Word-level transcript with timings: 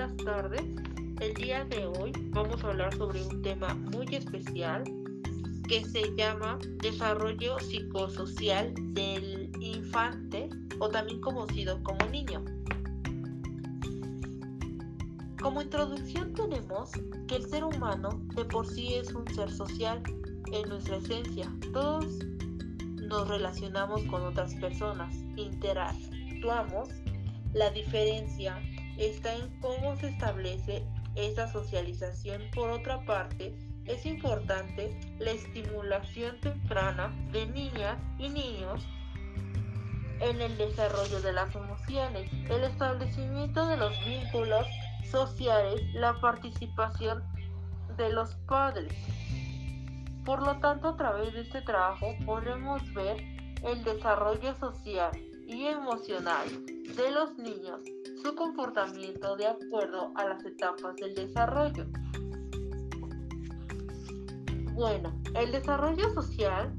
buenas 0.00 0.16
tardes. 0.24 0.62
El 1.20 1.34
día 1.34 1.64
de 1.66 1.84
hoy 1.84 2.12
vamos 2.30 2.64
a 2.64 2.68
hablar 2.68 2.96
sobre 2.96 3.22
un 3.22 3.42
tema 3.42 3.74
muy 3.74 4.06
especial 4.14 4.82
que 5.68 5.84
se 5.84 6.16
llama 6.16 6.58
desarrollo 6.80 7.58
psicosocial 7.58 8.72
del 8.94 9.50
infante 9.60 10.48
o 10.78 10.88
también 10.88 11.20
conocido 11.20 11.82
como 11.82 12.02
niño. 12.06 12.42
Como 15.42 15.60
introducción 15.60 16.32
tenemos 16.32 16.92
que 17.28 17.36
el 17.36 17.44
ser 17.44 17.64
humano 17.64 18.22
de 18.36 18.46
por 18.46 18.66
sí 18.66 18.94
es 18.94 19.12
un 19.12 19.28
ser 19.34 19.50
social 19.50 20.02
en 20.50 20.66
nuestra 20.66 20.96
esencia. 20.96 21.52
Todos 21.74 22.06
nos 23.02 23.28
relacionamos 23.28 24.02
con 24.04 24.22
otras 24.22 24.54
personas, 24.54 25.14
interactuamos. 25.36 26.88
La 27.52 27.68
diferencia 27.70 28.62
está 29.00 29.34
en 29.34 29.60
cómo 29.60 29.96
se 29.96 30.08
establece 30.08 30.84
esa 31.14 31.50
socialización. 31.50 32.42
Por 32.54 32.70
otra 32.70 33.04
parte, 33.04 33.54
es 33.86 34.04
importante 34.04 34.94
la 35.18 35.30
estimulación 35.30 36.38
temprana 36.40 37.12
de 37.32 37.46
niñas 37.46 37.98
y 38.18 38.28
niños 38.28 38.86
en 40.20 40.40
el 40.40 40.56
desarrollo 40.58 41.20
de 41.22 41.32
las 41.32 41.54
emociones, 41.54 42.30
el 42.50 42.64
establecimiento 42.64 43.66
de 43.66 43.78
los 43.78 44.04
vínculos 44.04 44.66
sociales, 45.10 45.82
la 45.94 46.20
participación 46.20 47.22
de 47.96 48.12
los 48.12 48.34
padres. 48.46 48.92
Por 50.26 50.42
lo 50.42 50.58
tanto, 50.58 50.88
a 50.88 50.96
través 50.96 51.32
de 51.32 51.40
este 51.40 51.62
trabajo 51.62 52.14
podremos 52.26 52.82
ver 52.92 53.16
el 53.64 53.82
desarrollo 53.82 54.54
social 54.58 55.10
y 55.48 55.66
emocional 55.66 56.46
de 56.94 57.10
los 57.10 57.36
niños 57.38 57.80
su 58.22 58.34
comportamiento 58.34 59.36
de 59.36 59.46
acuerdo 59.46 60.12
a 60.16 60.24
las 60.24 60.44
etapas 60.44 60.96
del 60.96 61.14
desarrollo. 61.14 61.86
Bueno, 64.74 65.12
el 65.34 65.52
desarrollo 65.52 66.12
social 66.14 66.74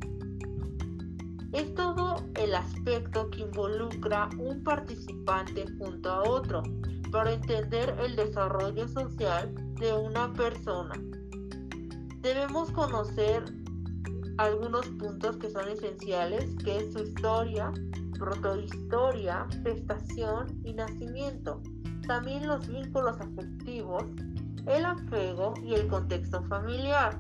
es 1.52 1.74
todo 1.74 2.16
el 2.36 2.56
aspecto 2.56 3.30
que 3.30 3.42
involucra 3.42 4.30
un 4.40 4.64
participante 4.64 5.66
junto 5.78 6.10
a 6.10 6.24
otro 6.24 6.64
para 7.12 7.34
entender 7.34 7.96
el 8.00 8.16
desarrollo 8.16 8.88
social 8.88 9.54
de 9.76 9.94
una 9.94 10.32
persona. 10.34 10.94
Debemos 12.22 12.72
conocer 12.72 13.44
algunos 14.38 14.88
puntos 14.88 15.38
que 15.38 15.50
son 15.50 15.68
esenciales, 15.68 16.56
que 16.64 16.78
es 16.78 16.94
su 16.94 17.00
historia, 17.00 17.72
protohistoria, 18.22 19.48
gestación 19.64 20.62
y 20.64 20.74
nacimiento. 20.74 21.60
También 22.06 22.48
los 22.48 22.68
vínculos 22.68 23.20
afectivos, 23.20 24.04
el 24.68 24.86
apego 24.86 25.56
y 25.66 25.74
el 25.74 25.88
contexto 25.88 26.44
familiar. 26.44 27.20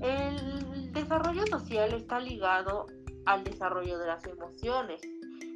El 0.00 0.92
desarrollo 0.92 1.44
social 1.48 1.92
está 1.94 2.20
ligado 2.20 2.86
al 3.26 3.42
desarrollo 3.42 3.98
de 3.98 4.06
las 4.06 4.24
emociones, 4.26 5.00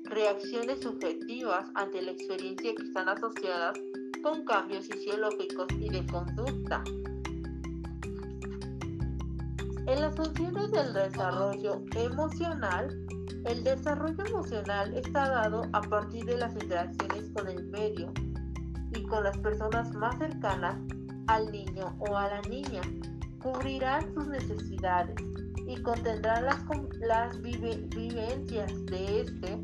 reacciones 0.05 0.81
subjetivas 0.81 1.65
ante 1.75 2.03
la 2.03 2.11
experiencia 2.11 2.75
que 2.75 2.83
están 2.83 3.09
asociadas 3.09 3.79
con 4.21 4.45
cambios 4.45 4.89
fisiológicos 4.89 5.69
y 5.79 5.91
de 5.91 6.05
conducta. 6.07 6.83
En 9.89 10.03
las 10.03 10.15
funciones 10.15 10.71
del 10.71 10.93
desarrollo 10.93 11.83
emocional, 11.95 13.07
el 13.47 13.65
desarrollo 13.65 14.23
emocional 14.23 14.95
está 14.95 15.31
dado 15.31 15.63
a 15.73 15.81
partir 15.81 16.27
de 16.27 16.37
las 16.37 16.53
interacciones 16.53 17.31
con 17.35 17.49
el 17.49 17.65
medio 17.69 18.13
y 18.95 19.03
con 19.05 19.25
las 19.25 19.39
personas 19.39 19.91
más 19.95 20.19
cercanas 20.19 20.77
al 21.29 21.51
niño 21.51 21.97
o 22.01 22.15
a 22.19 22.29
la 22.29 22.43
niña. 22.51 22.83
Cubrirán 23.43 24.13
sus 24.13 24.29
necesidades 24.29 25.17
y 25.67 25.81
contendrán 25.81 26.45
las, 26.45 26.63
las 27.01 27.41
vivencias 27.41 28.85
de 28.85 29.23
este 29.23 29.63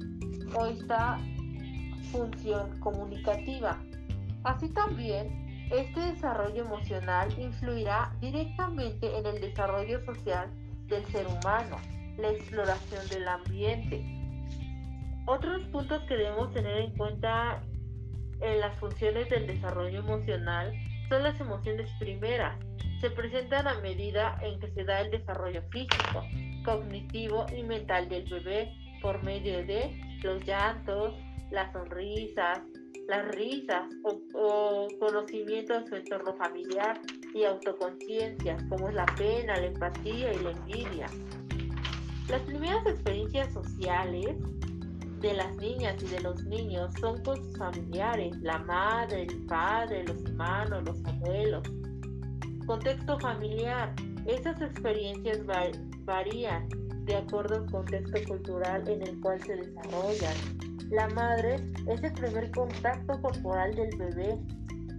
o 0.56 0.65
esta 0.65 1.19
función 2.11 2.81
comunicativa. 2.81 3.79
Así 4.45 4.71
también 4.71 5.44
este 5.71 6.01
desarrollo 6.01 6.65
emocional 6.65 7.29
influirá 7.39 8.13
directamente 8.21 9.17
en 9.17 9.27
el 9.27 9.41
desarrollo 9.41 10.05
social 10.05 10.51
del 10.87 11.05
ser 11.07 11.27
humano, 11.27 11.77
la 12.19 12.31
exploración 12.31 13.09
del 13.09 13.27
ambiente. 13.27 14.05
Otros 15.27 15.63
puntos 15.69 16.03
que 16.03 16.17
debemos 16.17 16.53
tener 16.53 16.77
en 16.79 16.97
cuenta 16.97 17.63
en 18.41 18.61
las 18.61 18.79
funciones 18.79 19.29
del 19.31 19.47
desarrollo 19.47 20.01
emocional 20.01 20.73
son 21.09 21.23
las 21.23 21.41
emociones 21.41 21.91
primeras. 21.99 22.59
Se 23.01 23.11
presentan 23.11 23.67
a 23.67 23.81
medida 23.81 24.39
en 24.43 24.61
que 24.61 24.71
se 24.73 24.85
da 24.85 25.01
el 25.01 25.11
desarrollo 25.11 25.63
físico, 25.71 26.23
cognitivo 26.65 27.47
y 27.57 27.63
mental 27.63 28.09
del 28.09 28.25
bebé 28.29 28.73
por 29.01 29.23
medio 29.23 29.65
de 29.67 29.91
los 30.23 30.45
llantos, 30.45 31.15
las 31.51 31.73
sonrisas, 31.73 32.61
las 33.09 33.29
risas 33.35 33.85
o, 34.03 34.89
conocimiento 34.99 35.79
de 35.79 35.87
su 35.87 35.97
entorno 35.97 36.35
familiar 36.35 37.01
y 37.35 37.45
autoconciencia, 37.45 38.57
como 38.69 38.89
es 38.89 38.95
la 38.95 39.07
pena, 39.17 39.57
la 39.57 39.67
empatía 39.67 40.33
y 40.33 40.39
la 40.39 40.51
envidia. 40.51 41.07
Las 42.29 42.41
primeras 42.43 42.87
experiencias 42.87 43.53
sociales 43.53 44.37
de 45.21 45.35
las 45.35 45.55
niñas 45.57 46.03
y 46.03 46.07
de 46.07 46.21
los 46.21 46.43
niños 46.45 46.93
son 47.01 47.23
con 47.23 47.37
sus 47.37 47.57
familiares, 47.59 48.37
la 48.41 48.59
madre, 48.59 49.23
el 49.23 49.47
padre, 49.47 50.05
los 50.05 50.23
hermanos, 50.25 50.85
los 50.85 51.05
abuelos. 51.05 51.63
Contexto 52.67 53.19
familiar. 53.21 53.95
Esas 54.27 54.61
experiencias 54.63 55.41
varían 56.05 56.69
de 57.05 57.17
acuerdo 57.17 57.57
al 57.57 57.71
contexto 57.71 58.19
cultural 58.27 58.89
en 58.89 59.03
el 59.03 59.21
cual 59.21 59.43
se 59.43 59.57
desarrollan 59.57 60.74
la 60.94 61.09
madre 61.09 61.56
es 61.88 62.03
el 62.03 62.12
primer 62.12 62.50
contacto 62.53 63.21
corporal 63.21 63.75
del 63.75 63.91
bebé, 63.99 64.38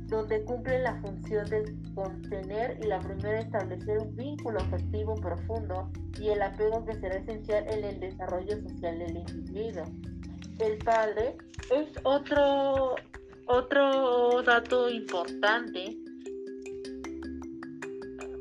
donde 0.07 0.44
cumple 0.44 0.79
la 0.79 0.94
función 1.01 1.45
de 1.50 1.73
contener 1.95 2.78
y 2.83 2.88
la 2.88 3.00
primera 3.00 3.39
establecer 3.39 4.00
un 4.00 4.16
vínculo 4.16 4.59
afectivo 4.59 5.16
profundo 5.16 5.89
y 6.19 6.29
el 6.29 6.41
apego 6.41 6.85
que 6.85 6.95
será 6.95 7.16
esencial 7.16 7.66
en 7.69 7.85
el 7.85 8.00
desarrollo 8.01 8.61
social 8.61 9.00
del 9.00 9.17
individuo. 9.17 9.85
El 10.59 10.78
padre 10.79 11.38
es 11.73 11.88
otro, 12.03 12.95
otro 13.47 14.44
dato 14.44 14.89
importante 14.89 15.97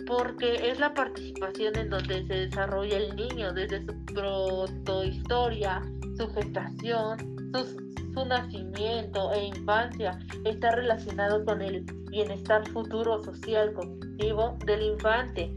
porque 0.07 0.71
es 0.71 0.79
la 0.81 0.93
participación 0.93 1.77
en 1.79 1.89
donde 1.89 2.27
se 2.27 2.35
desarrolla 2.35 2.99
el 2.99 3.17
niño 3.17 3.53
desde 3.53 3.87
su 3.87 4.05
protohistoria, 4.07 5.81
su 6.19 6.29
gestación, 6.29 7.34
su, 7.63 8.25
nacimiento 8.25 9.33
e 9.33 9.47
infancia 9.47 10.19
está 10.45 10.73
relacionado 10.73 11.45
con 11.45 11.63
el 11.63 11.83
bienestar 12.11 12.67
futuro 12.69 13.23
social 13.23 13.73
cognitivo 13.73 14.57
del 14.67 14.83
infante. 14.83 15.55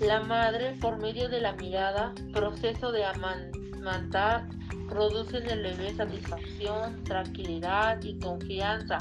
La 0.00 0.20
madre, 0.20 0.76
por 0.80 1.00
medio 1.00 1.28
de 1.28 1.40
la 1.40 1.52
mirada, 1.54 2.12
proceso 2.32 2.92
de 2.92 3.04
amantar, 3.04 4.48
produce 4.88 5.38
en 5.38 5.50
el 5.50 5.62
bebé 5.62 5.94
satisfacción, 5.94 7.02
tranquilidad 7.04 8.00
y 8.02 8.18
confianza. 8.18 8.98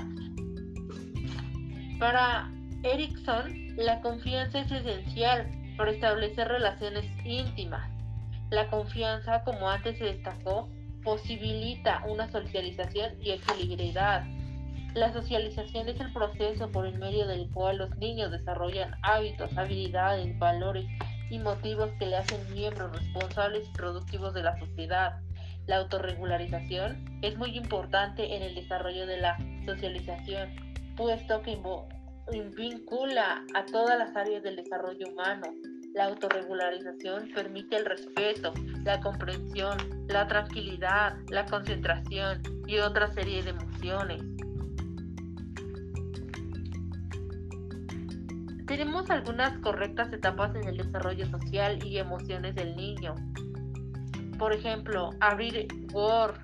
Para 1.99 2.51
Erickson, 2.83 3.75
la 3.77 4.01
confianza 4.01 4.59
es 4.59 4.71
esencial 4.71 5.47
para 5.77 5.91
establecer 5.91 6.47
relaciones 6.47 7.05
íntimas. 7.25 7.89
La 8.49 8.69
confianza, 8.69 9.43
como 9.43 9.69
antes 9.69 9.97
se 9.97 10.05
destacó, 10.05 10.69
posibilita 11.03 12.03
una 12.07 12.31
socialización 12.31 13.13
y 13.21 13.31
equilibridad. 13.31 14.23
La 14.93 15.13
socialización 15.13 15.87
es 15.87 15.99
el 15.99 16.11
proceso 16.11 16.69
por 16.69 16.85
el 16.85 16.99
medio 16.99 17.25
del 17.25 17.49
cual 17.51 17.77
los 17.77 17.95
niños 17.97 18.31
desarrollan 18.31 18.93
hábitos, 19.03 19.57
habilidades, 19.57 20.37
valores 20.37 20.85
y 21.29 21.39
motivos 21.39 21.89
que 21.97 22.07
le 22.07 22.17
hacen 22.17 22.53
miembros 22.53 22.91
responsables 22.91 23.67
y 23.67 23.71
productivos 23.71 24.33
de 24.33 24.43
la 24.43 24.59
sociedad. 24.59 25.21
La 25.67 25.77
autorregularización 25.77 27.19
es 27.21 27.37
muy 27.37 27.57
importante 27.57 28.35
en 28.35 28.43
el 28.43 28.55
desarrollo 28.55 29.05
de 29.05 29.17
la 29.17 29.37
socialización, 29.65 30.49
puesto 30.97 31.41
que 31.41 31.57
vincula 32.57 33.45
a 33.55 33.65
todas 33.65 33.97
las 33.97 34.15
áreas 34.15 34.43
del 34.43 34.57
desarrollo 34.57 35.07
humano, 35.07 35.47
la 35.93 36.05
autorregularización 36.05 37.29
permite 37.33 37.75
el 37.75 37.85
respeto, 37.85 38.53
la 38.83 38.99
comprensión, 39.01 39.77
la 40.07 40.27
tranquilidad, 40.27 41.17
la 41.29 41.45
concentración 41.45 42.41
y 42.67 42.79
otra 42.79 43.11
serie 43.13 43.43
de 43.43 43.49
emociones. 43.51 44.23
Tenemos 48.67 49.09
algunas 49.09 49.57
correctas 49.59 50.13
etapas 50.13 50.55
en 50.55 50.69
el 50.69 50.77
desarrollo 50.77 51.25
social 51.25 51.85
y 51.85 51.97
emociones 51.97 52.55
del 52.55 52.75
niño. 52.77 53.15
Por 54.37 54.53
ejemplo, 54.53 55.09
abrir 55.19 55.67
Word, 55.91 56.39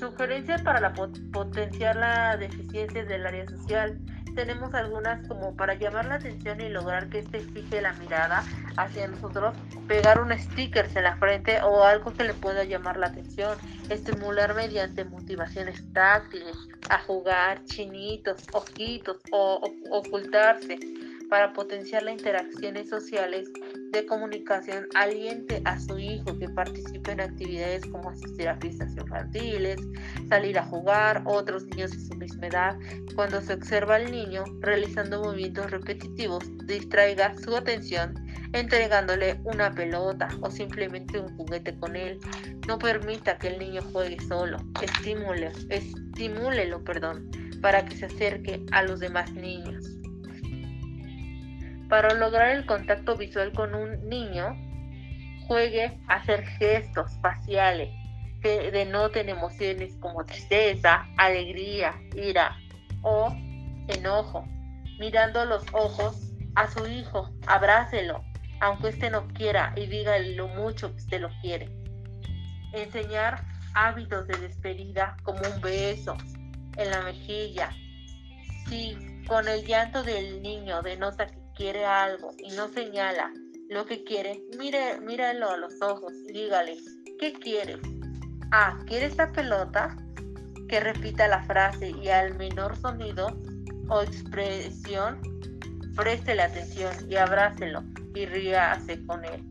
Sugerencias 0.00 0.62
para 0.62 0.80
la 0.80 0.94
potenciar 1.30 1.94
la 1.94 2.34
deficiencia 2.38 3.04
del 3.04 3.26
área 3.26 3.46
social. 3.46 4.00
Tenemos 4.40 4.72
algunas 4.72 5.20
como 5.28 5.54
para 5.54 5.74
llamar 5.74 6.06
la 6.06 6.14
atención 6.14 6.62
y 6.62 6.70
lograr 6.70 7.10
que 7.10 7.18
éste 7.18 7.40
fije 7.40 7.82
la 7.82 7.92
mirada 7.92 8.42
hacia 8.78 9.06
nosotros, 9.06 9.54
pegar 9.86 10.18
un 10.18 10.32
sticker 10.32 10.88
en 10.94 11.02
la 11.04 11.14
frente 11.16 11.60
o 11.62 11.84
algo 11.84 12.14
que 12.14 12.24
le 12.24 12.32
pueda 12.32 12.64
llamar 12.64 12.96
la 12.96 13.08
atención, 13.08 13.58
estimular 13.90 14.54
mediante 14.54 15.04
motivaciones 15.04 15.84
táctiles, 15.92 16.56
a 16.88 17.00
jugar, 17.00 17.62
chinitos, 17.66 18.48
ojitos 18.52 19.18
o 19.30 19.60
ocultarse 19.90 20.78
para 21.30 21.52
potenciar 21.52 22.02
las 22.02 22.14
interacciones 22.14 22.88
sociales 22.88 23.50
de 23.92 24.04
comunicación 24.04 24.86
aliente 24.94 25.62
a 25.64 25.78
su 25.78 25.98
hijo 25.98 26.36
que 26.38 26.48
participe 26.48 27.12
en 27.12 27.20
actividades 27.20 27.86
como 27.86 28.10
asistir 28.10 28.48
a 28.48 28.56
fiestas 28.56 28.94
infantiles, 28.96 29.80
salir 30.28 30.58
a 30.58 30.64
jugar, 30.64 31.22
otros 31.24 31.64
niños 31.66 31.92
de 31.92 32.00
su 32.00 32.14
misma 32.16 32.48
edad. 32.48 32.78
Cuando 33.14 33.40
se 33.40 33.54
observa 33.54 33.94
al 33.94 34.10
niño 34.10 34.44
realizando 34.60 35.22
movimientos 35.22 35.70
repetitivos, 35.70 36.44
distraiga 36.66 37.36
su 37.38 37.56
atención 37.56 38.14
entregándole 38.52 39.40
una 39.44 39.72
pelota 39.72 40.28
o 40.40 40.50
simplemente 40.50 41.20
un 41.20 41.36
juguete 41.36 41.76
con 41.78 41.94
él. 41.94 42.18
No 42.66 42.78
permita 42.78 43.38
que 43.38 43.48
el 43.48 43.58
niño 43.60 43.82
juegue 43.92 44.18
solo, 44.26 44.58
estimule, 44.82 45.52
estimúlelo, 45.68 46.82
perdón, 46.82 47.30
para 47.62 47.84
que 47.84 47.96
se 47.96 48.06
acerque 48.06 48.64
a 48.72 48.82
los 48.82 48.98
demás 48.98 49.32
niños. 49.32 49.99
Para 51.90 52.14
lograr 52.14 52.50
el 52.50 52.66
contacto 52.66 53.16
visual 53.16 53.52
con 53.52 53.74
un 53.74 54.08
niño, 54.08 54.56
juegue 55.48 55.98
a 56.06 56.14
hacer 56.14 56.46
gestos 56.46 57.10
faciales 57.20 57.90
que 58.40 58.70
denoten 58.70 59.28
emociones 59.28 59.96
como 59.96 60.24
tristeza, 60.24 61.04
alegría, 61.16 62.00
ira 62.14 62.56
o 63.02 63.34
enojo. 63.88 64.44
Mirando 65.00 65.44
los 65.44 65.64
ojos 65.72 66.32
a 66.54 66.68
su 66.68 66.86
hijo, 66.86 67.28
abrácelo, 67.48 68.22
aunque 68.60 68.90
éste 68.90 69.10
no 69.10 69.26
quiera 69.26 69.72
y 69.76 69.86
diga 69.86 70.16
lo 70.20 70.46
mucho 70.46 70.92
que 70.92 70.96
usted 70.96 71.20
lo 71.20 71.30
quiere. 71.40 71.68
Enseñar 72.72 73.42
hábitos 73.74 74.28
de 74.28 74.36
despedida 74.38 75.16
como 75.24 75.40
un 75.40 75.60
beso 75.60 76.16
en 76.76 76.88
la 76.88 77.02
mejilla. 77.02 77.70
Si 78.68 78.96
con 79.26 79.48
el 79.48 79.66
llanto 79.66 80.04
del 80.04 80.40
niño 80.40 80.82
denota 80.82 81.26
que 81.26 81.39
quiere 81.60 81.84
algo 81.84 82.32
y 82.38 82.52
no 82.52 82.68
señala 82.68 83.34
lo 83.68 83.84
que 83.84 84.02
quiere, 84.02 84.42
mire, 84.58 84.98
míralo 85.02 85.50
a 85.50 85.58
los 85.58 85.74
ojos 85.82 86.10
dígale, 86.32 86.78
¿qué 87.18 87.34
quieres? 87.34 87.76
Ah, 88.50 88.78
¿quiere 88.86 89.04
esta 89.04 89.30
pelota? 89.30 89.94
Que 90.70 90.80
repita 90.80 91.28
la 91.28 91.42
frase 91.42 91.90
y 91.90 92.08
al 92.08 92.34
menor 92.38 92.74
sonido 92.78 93.38
o 93.90 94.00
expresión, 94.00 95.20
préstele 95.94 96.40
atención 96.40 96.94
y 97.10 97.16
abrácelo 97.16 97.84
y 98.14 98.24
ríase 98.24 99.04
con 99.04 99.22
él. 99.26 99.44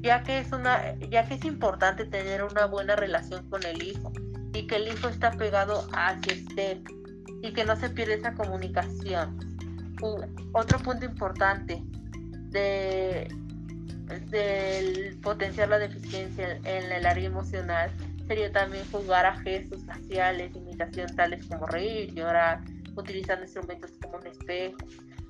Ya 0.00 0.22
que, 0.22 0.38
es 0.38 0.50
una, 0.52 0.98
ya 1.00 1.28
que 1.28 1.34
es 1.34 1.44
importante 1.44 2.06
tener 2.06 2.44
una 2.44 2.64
buena 2.64 2.96
relación 2.96 3.46
con 3.50 3.62
el 3.66 3.82
hijo 3.82 4.10
y 4.54 4.66
que 4.66 4.76
el 4.76 4.88
hijo 4.88 5.08
está 5.08 5.32
pegado 5.32 5.86
hacia 5.92 6.32
usted 6.32 6.78
y 7.42 7.52
que 7.52 7.66
no 7.66 7.76
se 7.76 7.90
pierda 7.90 8.14
esa 8.14 8.34
comunicación 8.34 9.49
otro 10.52 10.78
punto 10.78 11.04
importante 11.04 11.82
de, 12.50 13.28
del 14.30 15.18
potenciar 15.22 15.68
la 15.68 15.78
deficiencia 15.78 16.56
en 16.64 16.90
el 16.92 17.06
área 17.06 17.26
emocional 17.26 17.90
sería 18.26 18.52
también 18.52 18.84
jugar 18.92 19.26
a 19.26 19.36
gestos 19.40 19.84
faciales, 19.84 20.54
imitación 20.54 21.14
tales 21.16 21.44
como 21.46 21.66
reír, 21.66 22.14
llorar, 22.14 22.60
utilizando 22.96 23.44
instrumentos 23.44 23.90
como 24.00 24.18
un 24.18 24.26
espejo. 24.26 24.78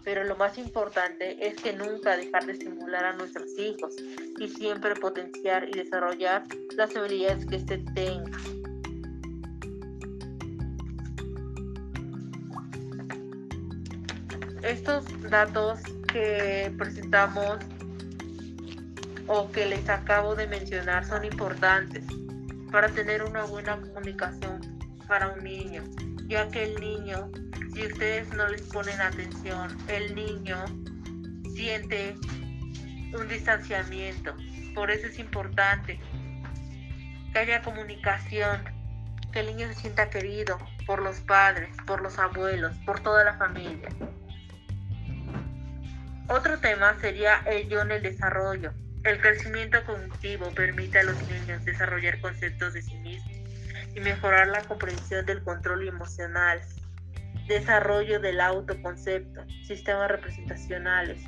Pero 0.04 0.24
lo 0.24 0.36
más 0.36 0.58
importante 0.58 1.46
es 1.46 1.54
que 1.56 1.72
nunca 1.72 2.16
dejar 2.16 2.46
de 2.46 2.52
estimular 2.52 3.04
a 3.04 3.12
nuestros 3.14 3.58
hijos 3.58 3.94
y 4.38 4.48
siempre 4.48 4.94
potenciar 4.94 5.68
y 5.68 5.72
desarrollar 5.72 6.44
las 6.76 6.94
habilidades 6.96 7.46
que 7.46 7.56
éste 7.56 7.78
tenga. 7.94 8.38
Estos 14.62 15.04
datos 15.30 15.80
que 16.12 16.72
presentamos 16.76 17.58
o 19.26 19.50
que 19.52 19.66
les 19.66 19.88
acabo 19.88 20.34
de 20.34 20.46
mencionar 20.46 21.04
son 21.06 21.24
importantes 21.24 22.04
para 22.70 22.88
tener 22.88 23.22
una 23.22 23.44
buena 23.44 23.80
comunicación 23.80 24.60
para 25.06 25.28
un 25.28 25.42
niño, 25.42 25.82
ya 26.26 26.48
que 26.48 26.64
el 26.64 26.80
niño, 26.80 27.30
si 27.74 27.86
ustedes 27.86 28.32
no 28.34 28.48
les 28.48 28.62
ponen 28.62 29.00
atención, 29.00 29.76
el 29.88 30.14
niño 30.14 30.64
siente 31.54 32.14
un 33.12 33.28
distanciamiento. 33.28 34.34
Por 34.74 34.90
eso 34.90 35.06
es 35.06 35.18
importante 35.18 36.00
que 37.32 37.38
haya 37.38 37.62
comunicación, 37.62 38.62
que 39.32 39.40
el 39.40 39.46
niño 39.46 39.68
se 39.68 39.74
sienta 39.74 40.10
querido 40.10 40.58
por 40.86 41.02
los 41.02 41.20
padres, 41.20 41.70
por 41.86 42.02
los 42.02 42.18
abuelos, 42.18 42.76
por 42.86 43.00
toda 43.00 43.24
la 43.24 43.34
familia. 43.34 43.88
Otro 46.32 46.60
tema 46.60 46.96
sería 47.00 47.42
el 47.46 47.72
en 47.72 47.90
el 47.90 48.02
desarrollo. 48.02 48.72
El 49.02 49.20
crecimiento 49.20 49.84
cognitivo 49.84 50.48
permite 50.54 51.00
a 51.00 51.02
los 51.02 51.20
niños 51.28 51.64
desarrollar 51.64 52.20
conceptos 52.20 52.72
de 52.72 52.82
sí 52.82 52.94
mismos 52.98 53.36
y 53.96 54.00
mejorar 54.00 54.46
la 54.46 54.62
comprensión 54.62 55.26
del 55.26 55.42
control 55.42 55.88
emocional, 55.88 56.60
desarrollo 57.48 58.20
del 58.20 58.40
autoconcepto, 58.40 59.44
sistemas 59.66 60.08
representacionales. 60.08 61.20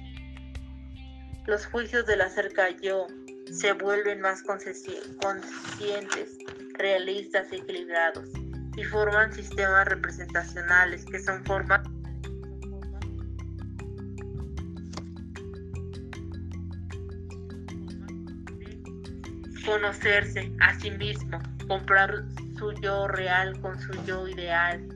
Los 1.47 1.67
juicios 1.67 2.07
del 2.07 2.21
acerca 2.21 2.71
yo 2.71 3.09
se 3.51 3.73
vuelven 3.73 4.21
más 4.21 4.45
conscientes, 4.45 6.39
realistas 6.75 7.49
equilibrados 7.51 8.29
y 8.77 8.85
forman 8.85 9.33
sistemas 9.33 9.89
representacionales 9.89 11.05
que 11.05 11.19
son 11.19 11.45
formas 11.45 11.81
conocerse 19.73 20.53
a 20.61 20.79
sí 20.79 20.91
mismo, 20.91 21.39
comprar 21.67 22.25
su 22.59 22.73
yo 22.83 23.09
real 23.09 23.59
con 23.63 23.81
su 23.81 23.93
yo 24.05 24.29
ideal 24.29 24.87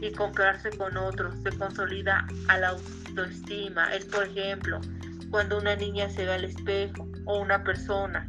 y 0.00 0.10
compararse 0.10 0.70
con 0.70 0.96
otros, 0.96 1.36
se 1.44 1.56
consolida 1.56 2.26
a 2.48 2.58
la 2.58 2.70
autoestima. 2.70 3.94
Es 3.94 4.06
por 4.06 4.26
ejemplo 4.26 4.80
cuando 5.30 5.58
una 5.58 5.76
niña 5.76 6.10
se 6.10 6.24
ve 6.24 6.32
al 6.32 6.44
espejo 6.44 7.08
o 7.26 7.42
una 7.42 7.62
persona. 7.62 8.28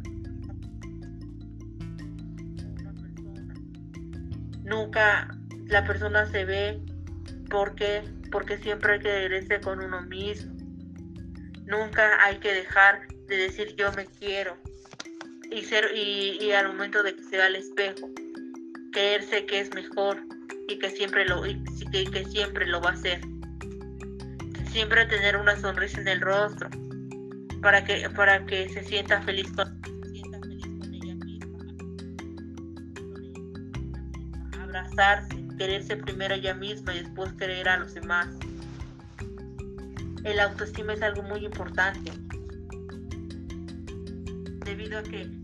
Nunca 4.62 5.28
la 5.66 5.84
persona 5.84 6.24
se 6.26 6.44
ve 6.44 6.80
porque 7.48 8.04
porque 8.30 8.58
siempre 8.58 8.92
hay 8.92 9.00
que 9.00 9.28
verse 9.28 9.60
con 9.60 9.80
uno 9.80 10.02
mismo. 10.02 10.54
Nunca 11.66 12.24
hay 12.24 12.38
que 12.38 12.52
dejar 12.52 13.08
de 13.26 13.36
decir 13.36 13.74
yo 13.74 13.92
me 13.94 14.06
quiero, 14.06 14.56
y, 15.50 15.62
ser, 15.62 15.90
y, 15.96 16.52
al 16.52 16.68
momento 16.68 17.02
de 17.02 17.14
que 17.14 17.22
se 17.22 17.38
va 17.38 17.46
al 17.46 17.56
espejo, 17.56 18.08
creerse 18.92 19.46
que 19.46 19.60
es 19.60 19.74
mejor 19.74 20.22
y 20.68 20.78
que 20.78 20.90
siempre 20.90 21.26
lo, 21.26 21.44
y 21.46 21.62
que, 21.90 22.24
siempre 22.26 22.66
lo 22.66 22.80
va 22.80 22.90
a 22.90 22.92
hacer. 22.92 23.20
Siempre 24.70 25.06
tener 25.06 25.36
una 25.36 25.56
sonrisa 25.60 26.00
en 26.00 26.08
el 26.08 26.20
rostro 26.20 26.70
para 27.60 27.84
que, 27.84 28.08
para 28.10 28.44
que 28.46 28.68
se 28.68 28.84
sienta 28.84 29.20
feliz 29.22 29.50
con, 29.52 29.80
ella 30.14 31.14
misma. 31.16 31.64
Abrazarse, 34.62 35.36
quererse 35.58 35.96
primero 35.96 36.34
ella 36.34 36.54
misma 36.54 36.94
y 36.94 37.00
después 37.00 37.32
querer 37.32 37.68
a 37.68 37.78
los 37.78 37.94
demás. 37.94 38.28
El 40.22 40.38
autoestima 40.38 40.92
es 40.92 41.02
algo 41.02 41.22
muy 41.22 41.44
importante 41.44 42.12
debido 44.64 44.98
a 44.98 45.02
que 45.02 45.39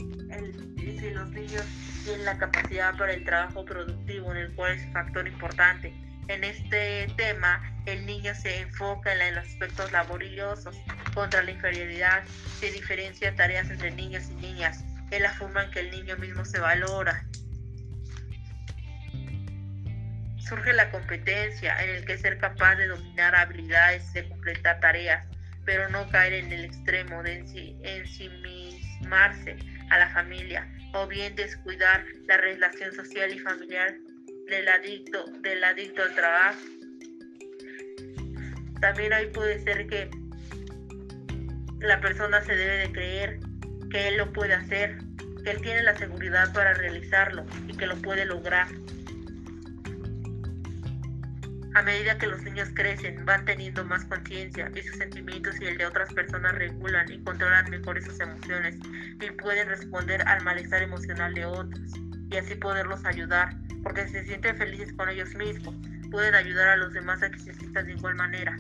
si 0.98 1.10
los 1.10 1.28
niños 1.30 1.64
tienen 2.04 2.24
la 2.24 2.38
capacidad 2.38 2.96
para 2.96 3.12
el 3.12 3.24
trabajo 3.24 3.64
productivo, 3.64 4.30
en 4.32 4.38
el 4.38 4.54
cual 4.54 4.72
es 4.72 4.84
un 4.86 4.92
factor 4.92 5.26
importante. 5.26 5.92
En 6.28 6.44
este 6.44 7.06
tema, 7.16 7.62
el 7.86 8.04
niño 8.06 8.34
se 8.34 8.60
enfoca 8.60 9.12
en 9.12 9.34
los 9.34 9.44
aspectos 9.46 9.92
laboriosos 9.92 10.76
contra 11.14 11.42
la 11.42 11.52
inferioridad, 11.52 12.24
se 12.58 12.70
diferencia 12.72 13.34
tareas 13.34 13.70
entre 13.70 13.90
niños 13.92 14.24
y 14.30 14.34
niñas, 14.34 14.84
es 15.10 15.20
la 15.20 15.32
forma 15.32 15.64
en 15.64 15.70
que 15.70 15.80
el 15.80 15.90
niño 15.90 16.16
mismo 16.16 16.44
se 16.44 16.58
valora. 16.58 17.24
Surge 20.38 20.72
la 20.72 20.90
competencia 20.90 21.82
en 21.82 21.90
el 21.90 22.04
que 22.04 22.18
ser 22.18 22.38
capaz 22.38 22.76
de 22.76 22.86
dominar 22.88 23.34
habilidades, 23.34 24.12
de 24.12 24.28
completar 24.28 24.80
tareas, 24.80 25.24
pero 25.64 25.88
no 25.88 26.08
caer 26.10 26.34
en 26.34 26.52
el 26.52 26.64
extremo 26.64 27.22
de 27.22 27.44
ensimismarse 27.82 29.56
a 29.90 29.99
la 29.99 30.09
familia 30.11 30.69
o 30.95 31.07
bien 31.07 31.35
descuidar 31.37 32.05
la 32.26 32.37
relación 32.37 32.93
social 32.95 33.33
y 33.33 33.38
familiar 33.38 33.97
del 34.49 34.69
adicto, 34.69 35.25
del 35.43 35.62
adicto 35.64 36.02
al 36.02 36.14
trabajo. 36.14 36.61
También 38.81 39.12
ahí 39.12 39.26
puede 39.28 39.62
ser 39.64 39.87
que 39.87 40.11
la 41.81 42.00
persona 42.00 42.43
se 42.43 42.55
debe 42.55 42.78
de 42.78 42.93
creer 42.93 43.40
que 43.90 44.09
él 44.09 44.16
lo 44.16 44.33
puede 44.33 44.55
hacer, 44.55 44.99
que 45.45 45.50
él 45.50 45.61
tiene 45.61 45.83
la 45.83 45.97
seguridad 45.97 46.52
para 46.52 46.75
realizarlo 46.75 47.45
y 47.69 47.76
que 47.76 47.87
lo 47.87 47.97
puede 47.97 48.25
lograr. 48.25 48.69
A 51.76 51.83
medida 51.83 52.16
que 52.16 52.26
los 52.26 52.42
niños 52.42 52.71
crecen, 52.75 53.23
van 53.26 53.45
teniendo 53.45 53.85
más 53.85 54.02
conciencia 54.06 54.73
y 54.75 54.80
sus 54.80 54.97
sentimientos 54.97 55.61
y 55.61 55.66
el 55.66 55.76
de 55.76 55.85
otras 55.85 56.11
personas 56.14 56.54
regulan 56.54 57.12
y 57.12 57.23
controlan 57.23 57.68
mejor 57.68 58.02
sus 58.02 58.18
emociones 58.18 58.76
y 59.21 59.30
pueden 59.33 59.68
responder 59.68 60.26
al 60.26 60.42
malestar 60.42 60.83
emocional 60.83 61.35
de 61.35 61.45
otros 61.45 61.92
y 62.30 62.37
así 62.38 62.54
poderlos 62.54 63.04
ayudar, 63.04 63.54
porque 63.83 64.09
se 64.09 64.25
sienten 64.25 64.56
felices 64.56 64.90
con 64.95 65.11
ellos 65.11 65.35
mismos, 65.35 65.75
pueden 66.11 66.35
ayudar 66.35 66.68
a 66.68 66.76
los 66.76 66.95
demás 66.95 67.23
a 67.23 67.30
que 67.30 67.40
se 67.40 67.52
sientan 67.52 67.85
de 67.85 67.92
igual 67.92 68.14
manera. 68.14 68.56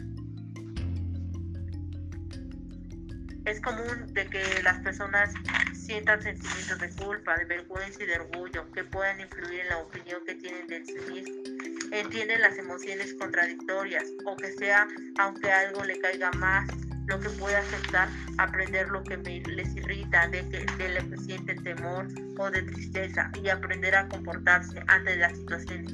Es 3.46 3.62
común 3.62 4.12
de 4.12 4.26
que 4.26 4.62
las 4.62 4.78
personas 4.80 5.32
sientan 5.72 6.20
sentimientos 6.20 6.78
de 6.80 6.90
culpa, 7.02 7.34
de 7.38 7.46
vergüenza 7.46 8.02
y 8.02 8.06
de 8.08 8.16
orgullo 8.16 8.70
que 8.72 8.84
puedan 8.84 9.20
influir 9.20 9.60
en 9.60 9.68
la 9.68 9.78
opinión 9.78 10.20
que 10.26 10.34
tienen 10.34 10.66
de 10.66 10.84
sí 10.84 10.96
mismos 11.10 11.75
entienden 11.92 12.40
las 12.40 12.58
emociones 12.58 13.14
contradictorias 13.14 14.04
o 14.24 14.36
que 14.36 14.52
sea, 14.52 14.86
aunque 15.18 15.50
algo 15.50 15.84
le 15.84 15.98
caiga 15.98 16.30
más, 16.32 16.68
lo 17.06 17.20
que 17.20 17.28
puede 17.30 17.56
aceptar, 17.56 18.08
aprender 18.38 18.88
lo 18.88 19.02
que 19.04 19.16
les 19.16 19.76
irrita, 19.76 20.28
de 20.28 20.48
que, 20.48 20.66
de 20.76 20.88
le 20.88 21.16
sienten 21.18 21.62
temor 21.62 22.08
o 22.38 22.50
de 22.50 22.62
tristeza 22.62 23.30
y 23.42 23.48
aprender 23.48 23.94
a 23.94 24.08
comportarse 24.08 24.82
ante 24.88 25.16
las 25.16 25.32
situaciones. 25.36 25.92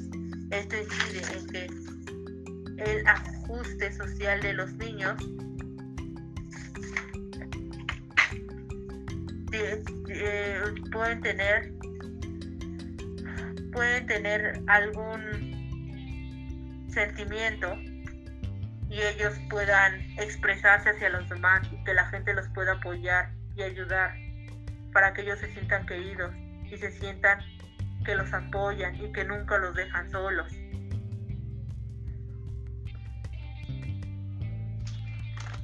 Esto 0.51 0.77
incide 0.77 1.23
en 1.39 1.47
que 1.49 1.71
el 2.85 3.07
ajuste 3.07 3.93
social 3.93 4.41
de 4.41 4.55
los 4.55 4.73
niños 4.75 5.17
pueden 10.91 11.21
tener 11.21 11.73
pueden 13.73 14.07
tener 14.07 14.63
algún 14.67 15.52
sentimiento 16.93 17.75
y 18.89 19.01
ellos 19.01 19.35
puedan 19.49 20.01
expresarse 20.19 20.91
hacia 20.91 21.09
los 21.09 21.29
demás 21.29 21.67
y 21.73 21.83
que 21.85 21.95
la 21.95 22.07
gente 22.07 22.35
los 22.35 22.47
pueda 22.49 22.73
apoyar 22.73 23.31
y 23.57 23.63
ayudar 23.63 24.15
para 24.93 25.15
que 25.15 25.23
ellos 25.23 25.39
se 25.39 25.51
sientan 25.53 25.87
queridos 25.87 26.33
y 26.71 26.77
se 26.77 26.91
sientan 26.93 27.41
que 28.05 28.15
los 28.15 28.33
apoyan 28.33 28.95
y 28.97 29.11
que 29.13 29.25
nunca 29.25 29.57
los 29.59 29.75
dejan 29.75 30.11
solos. 30.11 30.53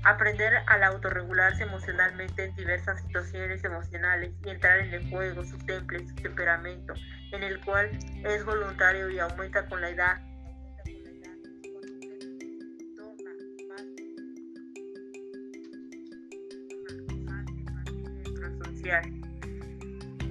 Aprender 0.04 0.54
al 0.66 0.84
autorregularse 0.84 1.64
emocionalmente 1.64 2.44
en 2.44 2.54
diversas 2.54 3.00
situaciones 3.02 3.62
emocionales 3.62 4.32
y 4.42 4.48
entrar 4.48 4.78
en 4.78 4.94
el 4.94 5.10
juego, 5.10 5.44
su 5.44 5.58
temple, 5.58 6.06
su 6.08 6.14
temperamento, 6.14 6.94
en 7.32 7.42
el 7.42 7.60
cual 7.62 7.90
es 8.24 8.44
voluntario 8.44 9.10
y 9.10 9.18
aumenta 9.18 9.66
con 9.66 9.82
la 9.82 9.90
edad 9.90 10.22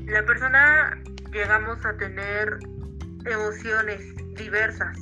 La 0.08 0.26
persona 0.26 1.00
llegamos 1.32 1.86
a 1.86 1.96
tener 1.98 2.58
emociones 3.26 4.16
diversas. 4.36 4.98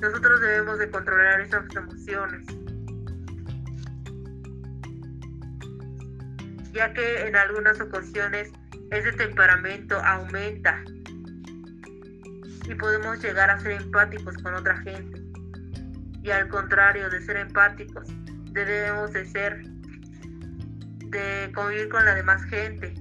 Nosotros 0.00 0.40
debemos 0.42 0.78
de 0.78 0.90
controlar 0.90 1.40
esas 1.40 1.64
emociones. 1.74 2.46
Ya 6.72 6.92
que 6.92 7.26
en 7.26 7.36
algunas 7.36 7.80
ocasiones 7.80 8.50
ese 8.90 9.12
temperamento 9.12 9.98
aumenta 10.04 10.82
y 12.66 12.74
podemos 12.74 13.22
llegar 13.22 13.48
a 13.48 13.58
ser 13.58 13.72
empáticos 13.72 14.36
con 14.42 14.54
otra 14.54 14.76
gente. 14.78 15.22
Y 16.22 16.30
al 16.30 16.48
contrario 16.48 17.08
de 17.08 17.22
ser 17.22 17.36
empáticos, 17.38 18.06
debemos 18.52 19.12
de 19.12 19.24
ser 19.24 19.62
de 21.10 21.52
convivir 21.54 21.88
con 21.88 22.04
la 22.04 22.14
demás 22.14 22.42
gente 22.44 22.94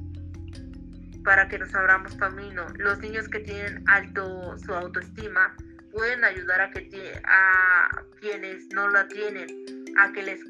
para 1.24 1.48
que 1.48 1.60
nos 1.60 1.74
abramos 1.76 2.16
camino. 2.16 2.66
Los 2.78 3.00
niños 3.00 3.28
que 3.30 3.40
tienen 3.40 3.84
alto 3.88 4.58
su 4.58 4.74
autoestima 4.74 5.56
pueden 5.92 6.24
ayudar 6.24 6.62
a 6.62 6.72
que 6.72 7.22
a 7.26 8.04
quienes 8.20 8.68
no 8.74 8.90
la 8.90 9.08
tienen 9.08 9.48
a 9.98 10.12
que 10.12 10.24
les 10.24 10.42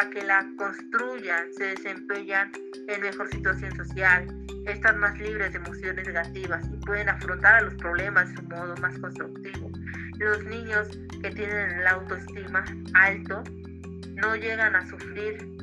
a 0.00 0.10
que 0.10 0.24
la 0.24 0.46
construyan, 0.56 1.52
se 1.54 1.64
desempeñan 1.64 2.50
en 2.88 3.00
mejor 3.00 3.28
situación 3.30 3.74
social, 3.76 4.26
están 4.66 4.98
más 4.98 5.16
libres 5.18 5.52
de 5.52 5.58
emociones 5.58 6.06
negativas 6.06 6.64
y 6.72 6.76
pueden 6.84 7.08
afrontar 7.08 7.56
a 7.56 7.60
los 7.62 7.74
problemas 7.74 8.32
de 8.34 8.40
un 8.40 8.48
modo 8.48 8.76
más 8.76 8.98
constructivo. 8.98 9.70
Los 10.18 10.44
niños 10.44 10.88
que 11.22 11.30
tienen 11.30 11.70
el 11.70 11.86
autoestima 11.86 12.64
alto 12.94 13.44
no 14.14 14.34
llegan 14.34 14.74
a 14.74 14.86
sufrir 14.86 15.55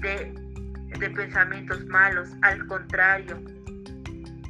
de, 0.00 1.10
pensamientos 1.14 1.84
malos, 1.86 2.28
al 2.42 2.66
contrario, 2.66 3.40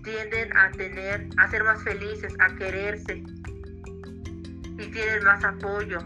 tienden 0.05 0.57
a 0.57 0.71
tener, 0.73 1.29
a 1.37 1.51
ser 1.51 1.65
más 1.65 1.83
felices, 1.83 2.35
a 2.39 2.55
quererse 2.57 3.23
y 4.79 4.87
tienen 4.91 5.25
más 5.25 5.45
apoyo. 5.45 6.01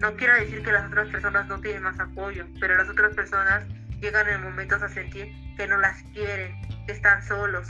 No 0.00 0.16
quiero 0.16 0.34
decir 0.34 0.62
que 0.62 0.72
las 0.72 0.86
otras 0.90 1.08
personas 1.08 1.46
no 1.48 1.60
tienen 1.60 1.82
más 1.82 1.98
apoyo, 1.98 2.46
pero 2.60 2.76
las 2.76 2.88
otras 2.88 3.14
personas 3.14 3.66
llegan 4.00 4.28
en 4.28 4.42
momentos 4.42 4.82
a 4.82 4.88
sentir 4.88 5.32
que 5.56 5.66
no 5.66 5.78
las 5.78 6.02
quieren, 6.14 6.54
que 6.86 6.92
están 6.92 7.22
solos 7.22 7.68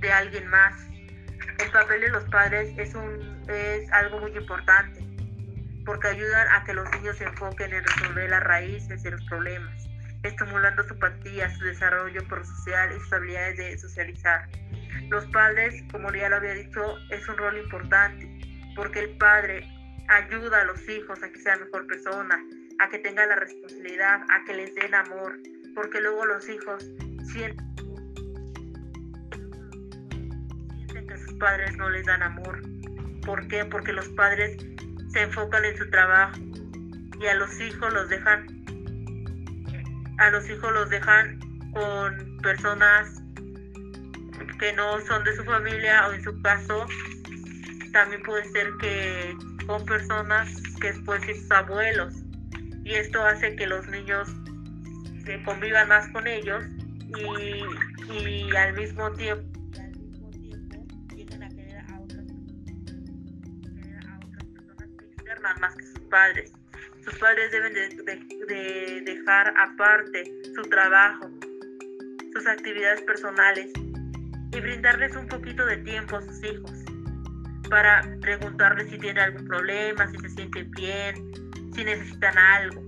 de 0.00 0.12
alguien 0.12 0.46
más. 0.48 0.74
El 1.58 1.70
papel 1.70 2.00
de 2.00 2.08
los 2.08 2.24
padres 2.24 2.72
es 2.78 2.94
un 2.94 3.30
es 3.48 3.90
algo 3.92 4.20
muy 4.20 4.30
importante 4.36 5.09
porque 5.84 6.08
ayudan 6.08 6.48
a 6.52 6.64
que 6.64 6.74
los 6.74 6.90
niños 6.92 7.16
se 7.16 7.24
enfoquen 7.24 7.72
en 7.72 7.84
resolver 7.84 8.30
las 8.30 8.42
raíces 8.44 9.02
de 9.02 9.10
los 9.10 9.24
problemas, 9.24 9.88
estimulando 10.22 10.82
su 10.84 10.94
empatía, 10.94 11.50
su 11.56 11.64
desarrollo 11.64 12.26
prosocial 12.28 12.90
y 12.94 13.00
sus 13.00 13.12
habilidades 13.12 13.56
de 13.56 13.78
socializar. 13.78 14.48
Los 15.08 15.26
padres, 15.26 15.82
como 15.90 16.12
ya 16.12 16.28
lo 16.28 16.36
había 16.36 16.54
dicho, 16.54 16.96
es 17.10 17.28
un 17.28 17.36
rol 17.36 17.58
importante, 17.58 18.28
porque 18.76 19.00
el 19.00 19.16
padre 19.18 19.66
ayuda 20.08 20.62
a 20.62 20.64
los 20.64 20.88
hijos 20.88 21.22
a 21.22 21.30
que 21.30 21.38
sean 21.40 21.60
mejor 21.60 21.86
persona, 21.86 22.38
a 22.80 22.88
que 22.88 22.98
tengan 22.98 23.28
la 23.28 23.36
responsabilidad, 23.36 24.22
a 24.28 24.44
que 24.44 24.54
les 24.54 24.74
den 24.74 24.94
amor, 24.94 25.38
porque 25.74 26.00
luego 26.00 26.26
los 26.26 26.48
hijos 26.48 26.84
sienten 27.32 27.66
que 31.08 31.16
sus 31.16 31.34
padres 31.34 31.76
no 31.76 31.88
les 31.90 32.06
dan 32.06 32.22
amor. 32.22 32.60
¿Por 33.24 33.46
qué? 33.48 33.64
Porque 33.64 33.92
los 33.92 34.08
padres 34.10 34.56
se 35.12 35.22
enfocan 35.22 35.64
en 35.64 35.76
su 35.76 35.88
trabajo 35.90 36.38
y 37.20 37.26
a 37.26 37.34
los 37.34 37.60
hijos 37.60 37.92
los 37.92 38.08
dejan 38.08 38.46
a 40.18 40.30
los 40.30 40.48
hijos 40.48 40.72
los 40.72 40.90
dejan 40.90 41.38
con 41.72 42.36
personas 42.42 43.20
que 44.58 44.72
no 44.74 45.00
son 45.06 45.24
de 45.24 45.34
su 45.36 45.44
familia 45.44 46.08
o 46.08 46.12
en 46.12 46.22
su 46.22 46.40
caso 46.42 46.86
también 47.92 48.22
puede 48.22 48.44
ser 48.50 48.70
que 48.80 49.36
con 49.66 49.84
personas 49.84 50.48
que 50.80 50.92
después 50.92 51.22
sus 51.24 51.50
abuelos. 51.50 52.14
Y 52.84 52.94
esto 52.94 53.22
hace 53.24 53.56
que 53.56 53.66
los 53.66 53.86
niños 53.88 54.28
se 55.24 55.42
convivan 55.44 55.88
más 55.88 56.08
con 56.08 56.26
ellos 56.26 56.64
y 58.08 58.56
al 58.56 58.74
mismo 58.74 59.10
tiempo 59.12 59.59
más 65.60 65.74
que 65.74 65.84
sus 65.84 66.00
padres. 66.10 66.52
Sus 67.04 67.14
padres 67.18 67.50
deben 67.50 67.72
de, 67.74 69.02
dejar 69.04 69.54
aparte 69.56 70.24
su 70.54 70.62
trabajo, 70.62 71.30
sus 72.32 72.46
actividades 72.46 73.02
personales 73.02 73.70
y 74.52 74.60
brindarles 74.60 75.16
un 75.16 75.26
poquito 75.26 75.64
de 75.64 75.78
tiempo 75.78 76.16
a 76.16 76.22
sus 76.22 76.42
hijos 76.44 76.72
para 77.70 78.02
preguntarles 78.20 78.90
si 78.90 78.98
tienen 78.98 79.22
algún 79.22 79.46
problema, 79.46 80.10
si 80.10 80.18
se 80.18 80.28
sienten 80.30 80.70
bien, 80.72 81.14
si 81.74 81.84
necesitan 81.84 82.36
algo 82.36 82.82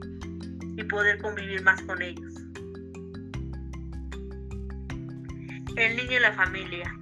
y 0.77 0.85
poder 0.85 1.19
convivir 1.19 1.63
más 1.63 1.81
con 1.83 2.03
ellos. 2.03 2.35
El 5.77 5.97
niño 5.97 6.19
y 6.19 6.21
la 6.21 6.33
familia. 6.33 6.95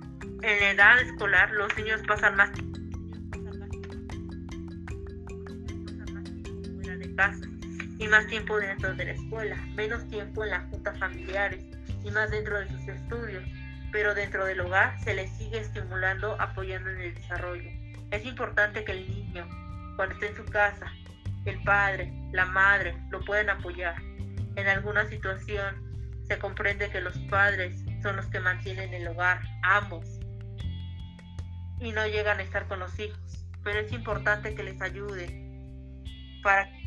En 0.43 0.61
la 0.61 0.71
edad 0.71 1.01
escolar 1.01 1.51
los 1.53 1.77
niños 1.77 2.01
pasan 2.07 2.37
más 2.37 2.53
tiempo 2.53 2.70
y 7.99 8.09
más 8.09 8.27
tiempo 8.29 8.59
dentro 8.59 8.95
de 8.95 9.05
la 9.05 9.13
escuela, 9.13 9.57
menos 9.75 10.09
tiempo 10.09 10.43
en 10.43 10.51
las 10.51 10.71
juntas 10.71 10.99
familiares 10.99 11.63
y 12.03 12.11
más 12.11 12.31
dentro 12.31 12.59
de 12.59 12.69
sus 12.69 12.89
estudios, 12.89 13.45
pero 13.93 14.15
dentro 14.15 14.47
del 14.47 14.61
hogar 14.61 14.99
se 15.05 15.13
le 15.13 15.29
sigue 15.29 15.61
estimulando, 15.61 16.41
apoyando 16.41 16.89
en 16.91 17.01
el 17.01 17.15
desarrollo. 17.15 17.69
Es 18.11 18.25
importante 18.25 18.85
que 18.85 18.93
el 18.93 19.09
niño, 19.09 19.47
cuando 19.97 20.15
esté 20.15 20.29
en 20.29 20.37
su 20.37 20.45
casa, 20.47 20.91
el 21.45 21.63
padre, 21.63 22.11
la 22.33 22.47
madre 22.47 22.97
lo 23.11 23.23
pueden 23.25 23.51
apoyar. 23.51 24.01
En 24.57 24.67
alguna 24.67 25.07
situación 25.07 26.23
se 26.27 26.39
comprende 26.39 26.91
que 26.91 27.03
los 27.03 27.19
padres 27.29 27.85
son 28.03 28.17
los 28.17 28.27
que 28.27 28.41
mantienen 28.41 28.95
el 28.95 29.09
hogar, 29.09 29.43
ambos, 29.63 30.07
y 31.81 31.93
no 31.93 32.07
llegan 32.07 32.39
a 32.39 32.43
estar 32.43 32.67
con 32.67 32.79
los 32.79 32.99
hijos, 32.99 33.47
pero 33.63 33.81
es 33.81 33.93
importante 33.93 34.55
que 34.55 34.63
les 34.63 34.81
ayude 34.81 35.27
para 36.43 36.63
el 36.63 36.80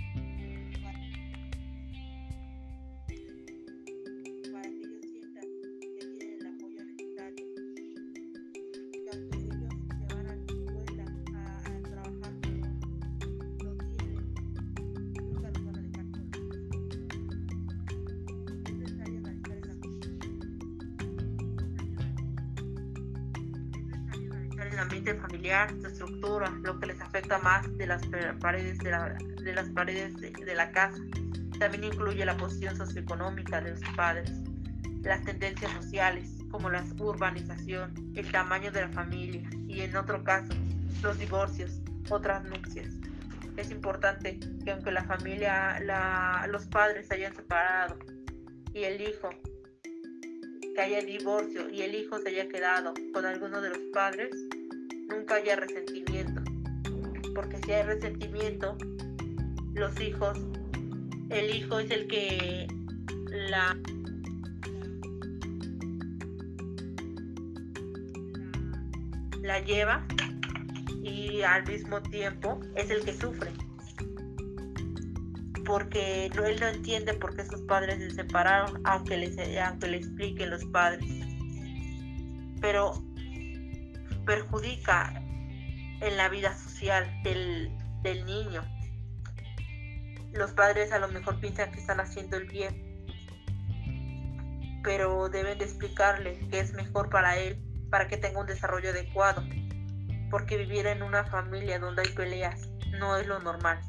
ambiente 25.04 25.22
familiar, 25.22 25.70
su 25.82 25.88
estructura, 25.88 26.50
lo 26.62 26.80
que 26.80 26.88
les 26.88 27.02
afecta 27.02 27.38
más 27.40 27.78
de 27.78 27.88
las 27.88 28.02
paredes 28.40 28.78
de, 28.80 28.92
las 29.54 29.70
paredes 29.70 30.16
de, 30.16 30.56
la 30.56 30.72
casa. 30.72 30.98
También 31.60 31.84
incluye 31.84 32.26
la 32.26 32.38
posición 32.38 32.76
socioeconómica 32.78 33.60
de 33.60 33.72
los 33.72 33.82
padres, 33.96 34.32
las 35.02 35.22
tendencias 35.24 35.72
sociales, 35.74 36.30
como 36.50 36.70
la 36.70 36.84
urbanización, 36.98 37.94
el 38.16 38.32
tamaño 38.32 38.72
de 38.72 38.82
la 38.82 38.90
familia 38.90 39.42
y 39.68 39.82
en 39.82 39.96
otro 39.96 40.24
caso, 40.24 40.54
los 41.02 41.20
divorcios, 41.20 41.82
otras 42.10 42.44
nupcias. 42.46 42.94
Es 43.58 43.72
importante 43.72 44.40
que 44.64 44.72
aunque 44.72 44.92
la 44.92 45.04
familia, 45.04 45.82
los 46.48 46.66
padres 46.68 47.08
se 47.08 47.16
hayan 47.16 47.36
separado 47.36 48.00
y 48.74 48.84
el 48.84 49.02
hijo 49.02 49.30
que 50.74 50.82
haya 50.82 51.02
divorcio 51.02 51.70
y 51.70 51.82
el 51.82 51.94
hijo 51.94 52.18
se 52.20 52.30
haya 52.30 52.48
quedado 52.48 52.94
con 53.14 53.26
alguno 53.26 53.62
de 53.62 53.70
los 53.70 53.80
padres, 53.94 54.32
nunca 55.24 55.36
haya 55.36 55.56
resentimiento. 55.56 56.42
Porque 57.34 57.58
si 57.64 57.72
hay 57.72 57.84
resentimiento, 57.84 58.78
los 59.74 60.00
hijos, 60.02 60.38
el 61.30 61.56
hijo 61.56 61.80
es 61.80 61.90
el 61.92 62.08
que 62.08 62.68
la 63.32 63.78
la 69.42 69.60
lleva 69.62 70.06
y 71.04 71.42
al 71.42 71.66
mismo 71.68 72.02
tiempo 72.02 72.60
es 72.76 72.90
el 72.90 73.04
que 73.04 73.14
sufre 73.14 73.52
porque 75.66 76.28
él 76.28 76.58
no 76.62 76.68
entiende 76.68 77.14
por 77.14 77.36
qué 77.36 77.46
sus 77.46 77.62
padres 77.64 77.98
se 77.98 78.12
separaron 78.12 78.82
aunque 78.86 79.18
le, 79.18 79.60
aunque 79.60 79.88
le 79.88 79.98
expliquen 79.98 80.50
los 80.50 80.64
padres 80.66 81.06
pero 82.62 82.94
perjudica 84.26 85.14
en 86.02 86.18
la 86.18 86.30
vida 86.30 86.56
social 86.58 87.10
del, 87.24 87.72
niño. 88.26 88.64
Los 90.34 90.52
padres 90.52 90.92
a 90.92 91.00
lo 91.00 91.08
mejor 91.08 91.40
piensan 91.40 91.72
que 91.72 91.80
están 91.80 92.00
haciendo 92.00 92.38
el 92.38 92.48
bien, 92.48 93.06
pero 94.84 95.30
deben 95.30 95.58
de 95.58 95.66
explicarle 95.66 96.40
que 96.50 96.60
es 96.60 96.74
mejor 96.74 97.10
para 97.10 97.38
él, 97.38 97.62
para 97.90 98.08
que 98.08 98.18
tenga 98.18 98.40
un 98.40 98.48
desarrollo 98.48 98.90
adecuado, 98.90 99.44
porque 100.30 100.58
vivir 100.58 100.88
en 100.88 101.04
una 101.04 101.24
familia 101.24 101.80
donde 101.80 102.02
hay 102.02 102.10
peleas 102.10 102.68
no 103.00 103.18
es 103.18 103.28
lo 103.28 103.40
normal. 103.40 103.80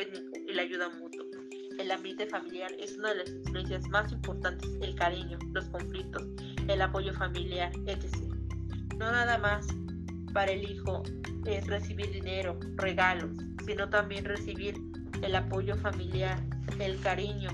Y 0.00 0.52
la 0.52 0.62
ayuda 0.62 0.88
mutua. 0.90 1.24
El 1.78 1.90
ambiente 1.90 2.26
familiar 2.26 2.72
es 2.78 2.96
una 2.96 3.10
de 3.10 3.16
las 3.16 3.30
experiencias 3.30 3.88
más 3.88 4.12
importantes, 4.12 4.68
el 4.80 4.94
cariño, 4.94 5.38
los 5.52 5.64
conflictos, 5.66 6.24
el 6.66 6.82
apoyo 6.82 7.12
familiar, 7.14 7.72
etc. 7.86 8.16
No 8.96 9.12
nada 9.12 9.38
más 9.38 9.66
para 10.32 10.52
el 10.52 10.68
hijo 10.68 11.02
es 11.46 11.66
recibir 11.66 12.10
dinero, 12.10 12.58
regalos, 12.76 13.30
sino 13.64 13.88
también 13.88 14.24
recibir 14.24 14.74
el 15.22 15.34
apoyo 15.34 15.76
familiar, 15.76 16.42
el 16.78 17.00
cariño 17.00 17.50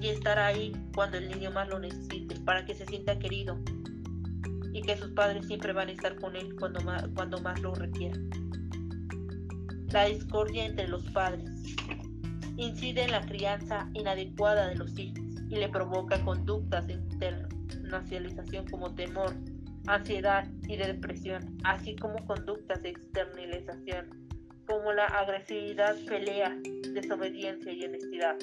y 0.00 0.08
estar 0.08 0.38
ahí 0.38 0.72
cuando 0.94 1.18
el 1.18 1.28
niño 1.28 1.50
más 1.50 1.68
lo 1.68 1.78
necesite, 1.78 2.36
para 2.40 2.64
que 2.64 2.74
se 2.74 2.86
sienta 2.86 3.18
querido 3.18 3.58
y 4.72 4.82
que 4.82 4.96
sus 4.96 5.10
padres 5.12 5.46
siempre 5.46 5.72
van 5.72 5.88
a 5.88 5.92
estar 5.92 6.16
con 6.16 6.36
él 6.36 6.54
cuando 6.58 6.80
más, 6.80 7.06
cuando 7.14 7.40
más 7.40 7.60
lo 7.60 7.74
requieran 7.74 8.47
la 9.92 10.06
discordia 10.06 10.66
entre 10.66 10.88
los 10.88 11.04
padres. 11.10 11.50
Incide 12.56 13.04
en 13.04 13.12
la 13.12 13.20
crianza 13.22 13.88
inadecuada 13.94 14.68
de 14.68 14.74
los 14.74 14.98
hijos 14.98 15.24
y 15.48 15.56
le 15.56 15.68
provoca 15.68 16.22
conductas 16.24 16.86
de 16.86 16.94
internacionalización 16.94 18.66
como 18.68 18.94
temor, 18.94 19.34
ansiedad 19.86 20.46
y 20.66 20.76
de 20.76 20.88
depresión, 20.88 21.58
así 21.64 21.96
como 21.96 22.24
conductas 22.26 22.82
de 22.82 22.90
externalización 22.90 24.28
como 24.66 24.92
la 24.92 25.06
agresividad, 25.06 25.96
pelea, 26.06 26.54
desobediencia 26.92 27.72
y 27.72 27.84
honestidad. 27.84 28.36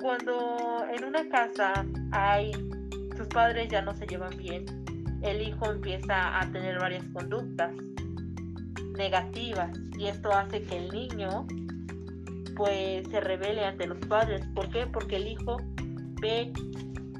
Cuando 0.00 0.86
en 0.90 1.04
una 1.04 1.28
casa 1.28 1.84
hay 2.10 2.52
sus 3.16 3.28
padres 3.28 3.68
ya 3.68 3.82
no 3.82 3.94
se 3.94 4.06
llevan 4.06 4.36
bien, 4.38 4.64
el 5.22 5.42
hijo 5.42 5.70
empieza 5.70 6.40
a 6.40 6.50
tener 6.50 6.78
varias 6.78 7.04
conductas 7.12 7.70
negativas 8.96 9.70
y 9.98 10.06
esto 10.06 10.32
hace 10.32 10.62
que 10.62 10.76
el 10.78 10.90
niño 10.90 11.46
pues 12.56 13.08
se 13.08 13.20
revele 13.20 13.64
ante 13.64 13.86
los 13.86 13.98
padres. 14.06 14.46
¿Por 14.54 14.68
qué? 14.70 14.86
Porque 14.86 15.16
el 15.16 15.28
hijo 15.28 15.56
ve, 16.20 16.52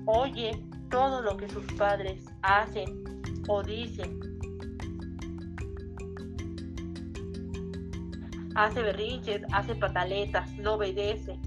oye 0.07 0.63
todo 0.91 1.23
lo 1.23 1.37
que 1.37 1.49
sus 1.49 1.65
padres 1.75 2.25
hacen 2.43 3.05
o 3.49 3.63
dicen. 3.63 4.21
Hace 8.55 8.83
berrinches, 8.83 9.43
hace 9.53 9.75
pataletas, 9.75 10.53
no 10.59 10.75
obedece. 10.75 11.39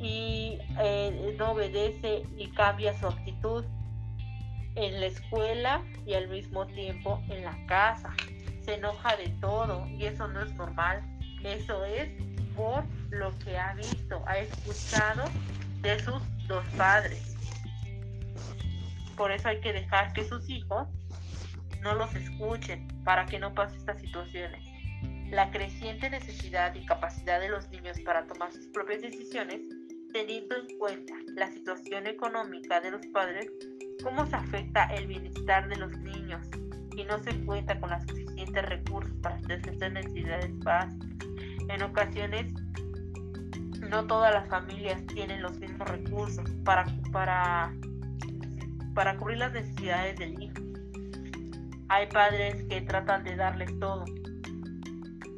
Y 0.00 0.58
eh, 0.80 1.34
no 1.38 1.52
obedece 1.52 2.22
y 2.36 2.48
cambia 2.48 2.96
su 2.98 3.06
actitud 3.06 3.64
en 4.74 5.00
la 5.00 5.06
escuela 5.06 5.82
y 6.06 6.14
al 6.14 6.28
mismo 6.28 6.66
tiempo 6.66 7.20
en 7.28 7.44
la 7.44 7.66
casa 7.66 8.14
se 8.64 8.74
enoja 8.74 9.16
de 9.16 9.28
todo 9.40 9.86
y 9.86 10.06
eso 10.06 10.28
no 10.28 10.42
es 10.42 10.52
normal. 10.54 11.02
Eso 11.42 11.84
es 11.84 12.08
por 12.54 12.84
lo 13.10 13.36
que 13.40 13.58
ha 13.58 13.74
visto, 13.74 14.22
ha 14.26 14.38
escuchado 14.38 15.24
de 15.80 15.98
sus 16.00 16.22
dos 16.46 16.64
padres. 16.76 17.36
Por 19.16 19.32
eso 19.32 19.48
hay 19.48 19.60
que 19.60 19.72
dejar 19.72 20.12
que 20.12 20.24
sus 20.24 20.48
hijos 20.48 20.88
no 21.82 21.94
los 21.94 22.14
escuchen 22.14 22.88
para 23.04 23.26
que 23.26 23.38
no 23.38 23.52
pase 23.54 23.76
estas 23.76 24.00
situaciones. 24.00 24.64
La 25.30 25.50
creciente 25.50 26.10
necesidad 26.10 26.74
y 26.74 26.84
capacidad 26.86 27.40
de 27.40 27.48
los 27.48 27.68
niños 27.70 27.98
para 28.00 28.26
tomar 28.26 28.52
sus 28.52 28.66
propias 28.68 29.02
decisiones, 29.02 29.60
teniendo 30.12 30.56
en 30.56 30.78
cuenta 30.78 31.14
la 31.34 31.50
situación 31.50 32.06
económica 32.06 32.80
de 32.80 32.90
los 32.90 33.06
padres, 33.06 33.50
cómo 34.02 34.26
se 34.26 34.36
afecta 34.36 34.84
el 34.94 35.06
bienestar 35.06 35.68
de 35.68 35.76
los 35.76 35.90
niños 35.98 36.46
y 36.96 37.04
no 37.04 37.18
se 37.22 37.32
cuenta 37.44 37.78
con 37.80 37.90
las 37.90 38.06
suficientes 38.06 38.64
recursos 38.68 39.12
para 39.22 39.40
satisfacer 39.40 39.92
necesidades 39.92 40.58
básicas. 40.60 41.08
En 41.68 41.82
ocasiones, 41.82 42.52
no 43.88 44.06
todas 44.06 44.32
las 44.32 44.48
familias 44.48 45.04
tienen 45.06 45.42
los 45.42 45.58
mismos 45.58 45.88
recursos 45.88 46.48
para, 46.64 46.86
para, 47.12 47.72
para 48.94 49.16
cubrir 49.16 49.38
las 49.38 49.52
necesidades 49.52 50.18
del 50.18 50.42
hijo. 50.42 50.54
Hay 51.88 52.06
padres 52.08 52.64
que 52.64 52.80
tratan 52.82 53.24
de 53.24 53.36
darles 53.36 53.78
todo, 53.78 54.04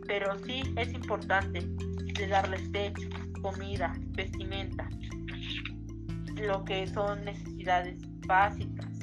pero 0.06 0.38
sí 0.44 0.62
es 0.76 0.92
importante 0.92 1.60
de 1.60 2.26
darles 2.28 2.70
techo, 2.70 3.08
comida, 3.42 3.92
vestimenta, 4.10 4.88
lo 6.36 6.64
que 6.64 6.86
son 6.86 7.24
necesidades 7.24 7.98
básicas 8.26 8.93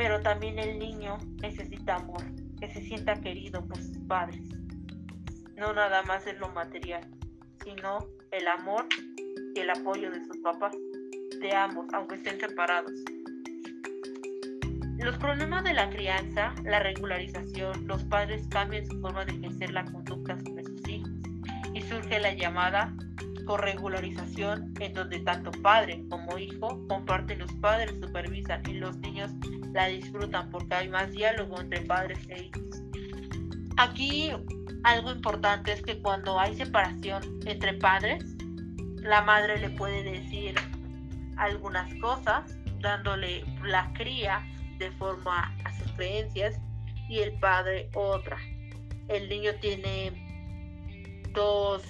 pero 0.00 0.18
también 0.22 0.58
el 0.58 0.78
niño 0.78 1.18
necesita 1.42 1.96
amor, 1.96 2.22
que 2.58 2.72
se 2.72 2.80
sienta 2.80 3.20
querido 3.20 3.62
por 3.66 3.76
sus 3.76 3.98
padres. 4.08 4.40
No 5.58 5.74
nada 5.74 6.02
más 6.04 6.26
es 6.26 6.38
lo 6.38 6.48
material, 6.48 7.06
sino 7.62 7.98
el 8.30 8.48
amor 8.48 8.86
y 9.54 9.60
el 9.60 9.68
apoyo 9.68 10.10
de 10.10 10.24
sus 10.24 10.38
papás. 10.38 10.74
de 11.38 11.54
ambos, 11.54 11.86
aunque 11.92 12.14
estén 12.14 12.40
separados. 12.40 12.92
Los 14.98 15.16
problemas 15.18 15.64
de 15.64 15.74
la 15.74 15.88
crianza, 15.90 16.54
la 16.64 16.80
regularización, 16.80 17.86
los 17.86 18.02
padres 18.04 18.46
cambian 18.48 18.86
su 18.86 18.98
forma 19.00 19.26
de 19.26 19.32
ejercer 19.32 19.70
la 19.70 19.84
conducta 19.84 20.38
sobre 20.38 20.64
sus 20.64 20.88
hijos 20.88 21.10
y 21.74 21.82
surge 21.82 22.20
la 22.20 22.32
llamada 22.32 22.94
corregularización 23.44 24.72
en 24.80 24.94
donde 24.94 25.20
tanto 25.20 25.50
padre 25.62 26.04
como 26.08 26.38
hijo 26.38 26.80
comparten 26.88 27.40
los 27.40 27.52
padres, 27.54 27.98
supervisan 28.00 28.62
y 28.68 28.74
los 28.74 28.96
niños 28.98 29.30
la 29.72 29.86
disfrutan 29.86 30.50
porque 30.50 30.74
hay 30.74 30.88
más 30.88 31.10
diálogo 31.12 31.60
entre 31.60 31.80
padres 31.82 32.18
e 32.28 32.44
hijos. 32.44 32.82
Aquí 33.76 34.32
algo 34.84 35.12
importante 35.12 35.72
es 35.72 35.82
que 35.82 36.00
cuando 36.00 36.38
hay 36.38 36.54
separación 36.54 37.22
entre 37.46 37.74
padres, 37.74 38.24
la 39.02 39.22
madre 39.22 39.58
le 39.58 39.70
puede 39.70 40.02
decir 40.02 40.54
algunas 41.36 41.92
cosas, 41.96 42.56
dándole 42.80 43.44
la 43.64 43.92
cría 43.94 44.46
de 44.78 44.90
forma 44.92 45.54
a 45.64 45.78
sus 45.78 45.92
creencias 45.92 46.58
y 47.08 47.18
el 47.18 47.38
padre 47.40 47.90
otra. 47.94 48.38
El 49.08 49.28
niño 49.28 49.52
tiene 49.60 50.12
dos 51.32 51.82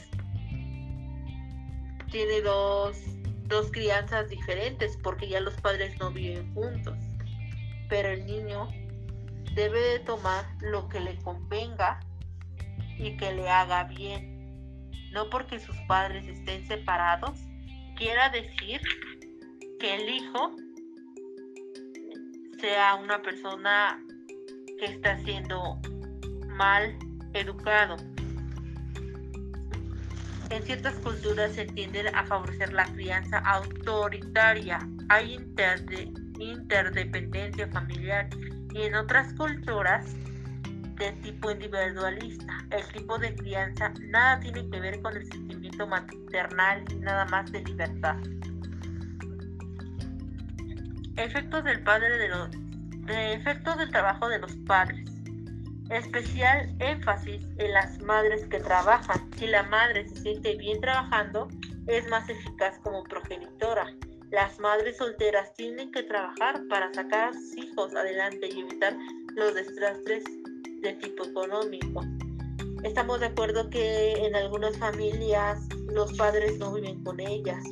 tiene 2.11 2.41
dos, 2.43 2.97
dos 3.47 3.71
crianzas 3.71 4.29
diferentes 4.29 4.97
porque 5.03 5.29
ya 5.29 5.41
los 5.41 5.55
padres 5.61 5.99
no 5.99 6.11
viven 6.11 6.53
juntos. 6.55 6.97
Pero 7.89 8.09
el 8.09 8.27
niño 8.27 8.69
debe 9.55 9.81
de 9.81 9.99
tomar 10.01 10.45
lo 10.61 10.89
que 10.89 11.01
le 11.01 11.17
convenga 11.19 12.01
y 12.99 13.17
que 13.17 13.33
le 13.33 13.49
haga 13.49 13.85
bien. 13.85 14.91
No 15.13 15.29
porque 15.31 15.59
sus 15.59 15.77
padres 15.89 16.27
estén 16.27 16.67
separados, 16.67 17.39
quiera 17.97 18.31
decir 18.31 18.81
que 19.81 19.95
el 19.97 20.09
hijo 20.09 20.55
sea 22.61 22.95
una 22.95 23.21
persona 23.23 24.01
que 24.79 24.85
está 24.85 25.19
siendo 25.25 25.81
mal 26.47 26.97
educado. 27.33 27.97
En 30.51 30.63
ciertas 30.65 30.95
culturas 30.97 31.53
se 31.53 31.65
tiende 31.65 32.09
a 32.09 32.25
favorecer 32.27 32.73
la 32.73 32.85
crianza 32.85 33.39
autoritaria, 33.39 34.81
hay 35.09 35.35
interdependencia 36.41 37.69
familiar 37.69 38.29
y 38.73 38.83
en 38.83 38.97
otras 38.97 39.33
culturas 39.35 40.05
de 40.97 41.13
tipo 41.23 41.53
individualista. 41.53 42.53
El 42.71 42.85
tipo 42.93 43.17
de 43.19 43.35
crianza 43.37 43.93
nada 44.01 44.41
tiene 44.41 44.69
que 44.69 44.81
ver 44.81 45.01
con 45.01 45.17
el 45.17 45.25
sentimiento 45.31 45.87
maternal 45.87 46.85
y 46.91 46.97
nada 46.97 47.27
más 47.27 47.51
de 47.53 47.63
libertad. 47.63 48.17
Efectos 51.17 51.63
del 51.65 51.83
padre 51.85 52.19
de 52.19 52.29
los 52.29 52.49
efectos 53.09 53.79
del 53.79 53.91
trabajo 53.91 54.29
de 54.29 54.41
los 54.41 54.57
padres. 54.67 55.10
Especial 55.91 56.73
énfasis 56.79 57.45
en 57.59 57.73
las 57.73 58.01
madres 58.03 58.47
que 58.47 58.61
trabajan. 58.61 59.29
Si 59.37 59.49
la 59.49 59.65
madre 59.65 60.09
se 60.09 60.17
siente 60.23 60.55
bien 60.55 60.81
trabajando, 60.81 61.49
es 61.89 62.09
más 62.09 62.29
eficaz 62.29 62.79
como 62.85 63.03
progenitora. 63.03 63.93
Las 64.31 64.61
madres 64.61 64.99
solteras 64.99 65.53
tienen 65.55 65.91
que 65.91 66.05
trabajar 66.05 66.63
para 66.69 66.95
sacar 66.95 67.31
a 67.31 67.33
sus 67.33 67.57
hijos 67.57 67.97
adelante 67.97 68.49
y 68.49 68.61
evitar 68.61 68.97
los 69.35 69.53
desastres 69.53 70.23
de 70.81 70.93
tipo 70.93 71.25
económico. 71.25 72.05
Estamos 72.85 73.19
de 73.19 73.27
acuerdo 73.27 73.69
que 73.69 74.13
en 74.13 74.37
algunas 74.37 74.79
familias 74.79 75.59
los 75.93 76.13
padres 76.13 76.57
no 76.59 76.73
viven 76.73 77.03
con 77.03 77.19
ellas, 77.19 77.65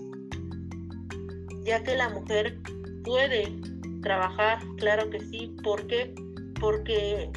ya 1.63 1.85
que 1.85 1.95
la 1.97 2.09
mujer 2.09 2.59
puede 3.05 3.49
trabajar, 4.03 4.59
claro 4.79 5.09
que 5.09 5.21
sí. 5.21 5.55
¿Por 5.63 5.87
qué? 5.87 6.13
Porque 6.61 7.31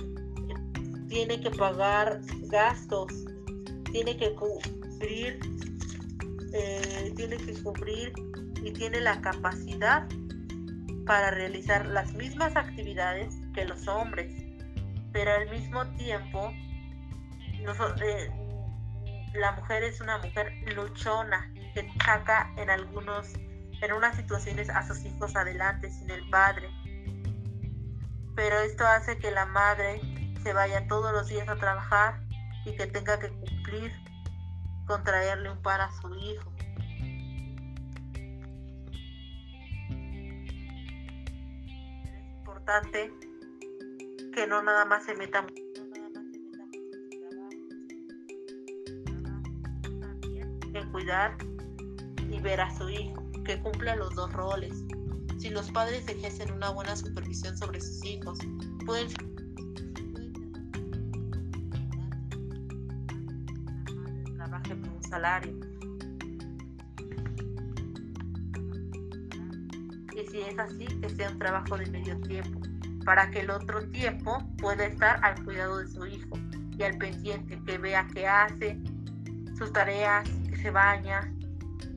tiene 1.12 1.42
que 1.42 1.52
pagar 1.52 2.22
gastos, 2.44 3.14
tiene 3.92 4.16
que 4.16 4.34
cubrir, 4.34 5.40
eh, 6.54 7.14
tiene 7.18 7.36
que 7.36 7.62
cubrir 7.62 8.14
y 8.64 8.72
tiene 8.72 9.02
la 9.02 9.20
capacidad 9.20 10.08
para 11.06 11.32
realizar 11.32 11.86
las 11.86 12.14
mismas 12.14 12.56
actividades 12.56 13.36
que 13.54 13.66
los 13.66 13.90
hombres, 13.90 14.34
pero 15.12 15.34
al 15.34 15.50
mismo 15.50 15.86
tiempo 15.98 16.54
eh, 18.02 18.32
la 19.34 19.52
mujer 19.52 19.84
es 19.84 20.00
una 20.00 20.18
mujer 20.20 20.54
luchona 20.74 21.52
que 21.74 21.90
saca 22.06 22.54
en 22.56 22.70
algunos 22.70 23.34
en 23.82 23.94
unas 23.94 24.16
situaciones 24.16 24.70
a 24.70 24.88
sus 24.88 25.04
hijos 25.04 25.36
adelante 25.36 25.90
sin 25.92 26.10
el 26.10 26.30
padre. 26.30 26.70
Pero 28.36 28.60
esto 28.60 28.86
hace 28.86 29.18
que 29.18 29.32
la 29.32 29.48
madre 29.48 30.00
se 30.44 30.54
vaya 30.54 30.88
todos 30.88 31.14
los 31.14 31.28
días 31.28 31.48
a 31.48 31.56
trabajar 31.56 32.22
y 32.66 32.76
que 32.76 32.88
tenga 32.88 33.20
que 33.20 33.30
cumplir 33.30 33.92
con 34.86 35.04
traerle 35.04 35.52
un 35.52 35.62
pan 35.62 35.82
a 35.82 35.92
su 36.02 36.14
hijo. 36.16 36.52
Es 42.06 42.38
importante 42.38 43.14
que 44.34 44.48
no 44.48 44.64
nada 44.64 44.86
más 44.86 45.06
se 45.06 45.16
meta 45.16 45.46
en 50.74 50.92
cuidar 50.92 51.38
y 52.30 52.40
ver 52.40 52.62
a 52.62 52.76
su 52.76 52.90
hijo 52.90 53.22
que 53.46 53.60
cumpla 53.62 53.96
los 53.96 54.16
dos 54.16 54.32
roles. 54.34 54.84
Si 55.40 55.50
los 55.50 55.72
padres 55.72 56.08
ejercen 56.08 56.52
una 56.52 56.70
buena 56.70 56.96
supervisión 56.96 57.58
sobre 57.58 57.82
sus 57.82 58.06
hijos, 58.06 58.40
pueden 58.86 59.10
salario. 65.12 65.54
Y 70.16 70.28
si 70.28 70.42
es 70.42 70.58
así, 70.58 70.86
que 70.86 71.10
sea 71.10 71.30
un 71.30 71.38
trabajo 71.38 71.78
de 71.78 71.86
medio 71.88 72.20
tiempo, 72.22 72.60
para 73.06 73.30
que 73.30 73.42
el 73.42 73.52
otro 73.52 73.88
tiempo 73.90 74.44
pueda 74.58 74.86
estar 74.86 75.24
al 75.24 75.44
cuidado 75.44 75.80
de 75.80 75.88
su 75.88 76.06
hijo 76.06 76.38
y 76.78 76.84
al 76.84 76.98
pendiente, 76.98 77.62
que 77.66 77.78
vea 77.78 78.08
qué 78.14 78.28
hace, 78.28 78.80
sus 79.58 79.72
tareas, 79.74 80.28
que 80.50 80.56
se 80.58 80.72
baña, 80.72 81.34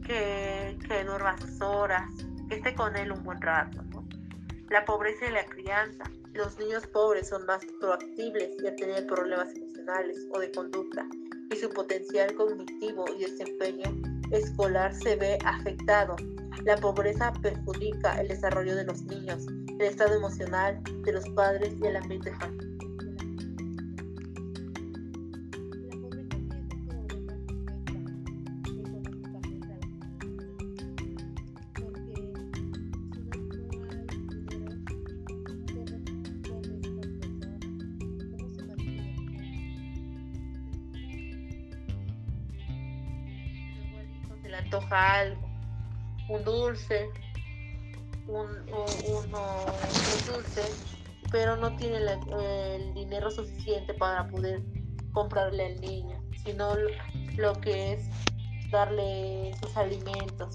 que, 0.06 0.76
que 0.86 1.04
duerma 1.04 1.38
sus 1.38 1.60
horas, 1.60 2.10
que 2.48 2.56
esté 2.56 2.74
con 2.74 2.96
él 2.96 3.12
un 3.12 3.22
buen 3.22 3.40
rato. 3.40 3.82
La 4.70 4.84
pobreza 4.84 5.26
y 5.26 5.32
la 5.32 5.44
crianza. 5.44 6.04
Los 6.32 6.58
niños 6.58 6.84
pobres 6.88 7.28
son 7.28 7.46
más 7.46 7.64
proactibles 7.80 8.50
y 8.60 8.66
a 8.66 8.74
tener 8.74 9.06
problemas 9.06 9.54
emocionales 9.54 10.18
o 10.32 10.40
de 10.40 10.50
conducta 10.50 11.06
y 11.50 11.56
su 11.56 11.68
potencial 11.70 12.34
cognitivo 12.34 13.04
y 13.16 13.22
desempeño 13.22 13.84
escolar 14.30 14.94
se 14.94 15.16
ve 15.16 15.38
afectado. 15.44 16.16
La 16.64 16.76
pobreza 16.76 17.32
perjudica 17.42 18.20
el 18.20 18.28
desarrollo 18.28 18.74
de 18.76 18.84
los 18.84 19.02
niños, 19.04 19.46
el 19.78 19.82
estado 19.82 20.14
emocional 20.14 20.80
de 21.04 21.12
los 21.12 21.28
padres 21.30 21.74
y 21.82 21.86
el 21.86 21.96
ambiente 21.96 22.32
familiar. 22.34 22.73
Algo, 44.94 45.40
un 46.28 46.44
dulce, 46.44 47.10
un, 48.26 48.48
uno, 49.06 49.66
dulce, 50.26 50.62
pero 51.30 51.56
no 51.56 51.74
tiene 51.76 51.98
el 51.98 52.94
dinero 52.94 53.30
suficiente 53.30 53.94
para 53.94 54.28
poder 54.28 54.62
comprarle 55.12 55.66
al 55.66 55.80
niño, 55.80 56.22
sino 56.44 56.74
lo 57.36 57.52
que 57.60 57.94
es 57.94 58.08
darle 58.70 59.52
sus 59.60 59.76
alimentos 59.76 60.54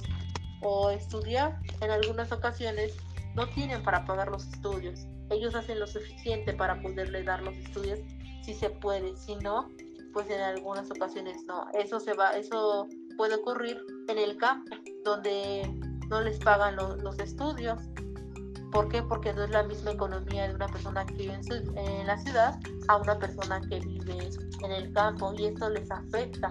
o 0.61 0.89
estudiar. 0.89 1.59
En 1.81 1.91
algunas 1.91 2.31
ocasiones 2.31 2.95
no 3.35 3.47
tienen 3.49 3.83
para 3.83 4.05
pagar 4.05 4.29
los 4.29 4.47
estudios. 4.47 5.07
Ellos 5.29 5.55
hacen 5.55 5.79
lo 5.79 5.87
suficiente 5.87 6.53
para 6.53 6.81
poderle 6.81 7.23
dar 7.23 7.41
los 7.41 7.55
estudios 7.55 7.99
si 8.41 8.53
se 8.53 8.69
puede, 8.69 9.15
si 9.15 9.35
no, 9.35 9.69
pues 10.13 10.29
en 10.29 10.41
algunas 10.41 10.89
ocasiones 10.91 11.43
no. 11.45 11.67
Eso 11.73 11.99
se 11.99 12.13
va, 12.13 12.31
eso 12.31 12.87
puede 13.19 13.35
ocurrir 13.35 13.85
en 14.07 14.17
el 14.17 14.37
campo, 14.37 14.77
donde 15.03 15.69
no 16.07 16.21
les 16.21 16.39
pagan 16.39 16.77
los 16.77 17.19
estudios. 17.19 17.77
¿Por 18.71 18.87
qué? 18.87 19.03
Porque 19.03 19.33
no 19.33 19.43
es 19.43 19.49
la 19.49 19.63
misma 19.63 19.91
economía 19.91 20.47
de 20.47 20.55
una 20.55 20.69
persona 20.69 21.05
que 21.05 21.15
vive 21.15 21.37
en, 21.75 22.07
la 22.07 22.17
ciudad 22.17 22.57
a 22.87 22.95
una 22.95 23.19
persona 23.19 23.59
que 23.67 23.81
vive 23.81 24.29
en 24.63 24.71
el 24.71 24.93
campo 24.93 25.33
y 25.37 25.47
esto 25.47 25.69
les 25.69 25.91
afecta 25.91 26.49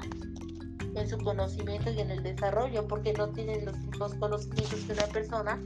en 0.94 1.08
su 1.08 1.16
conocimiento 1.16 1.90
y 1.90 2.00
en 2.00 2.10
el 2.10 2.22
desarrollo, 2.22 2.86
porque 2.86 3.14
no 3.14 3.30
tienen 3.30 3.64
los 3.64 3.78
mismos 3.78 4.14
conocimientos 4.16 4.78
que 4.80 4.92
una 4.92 5.06
persona 5.06 5.58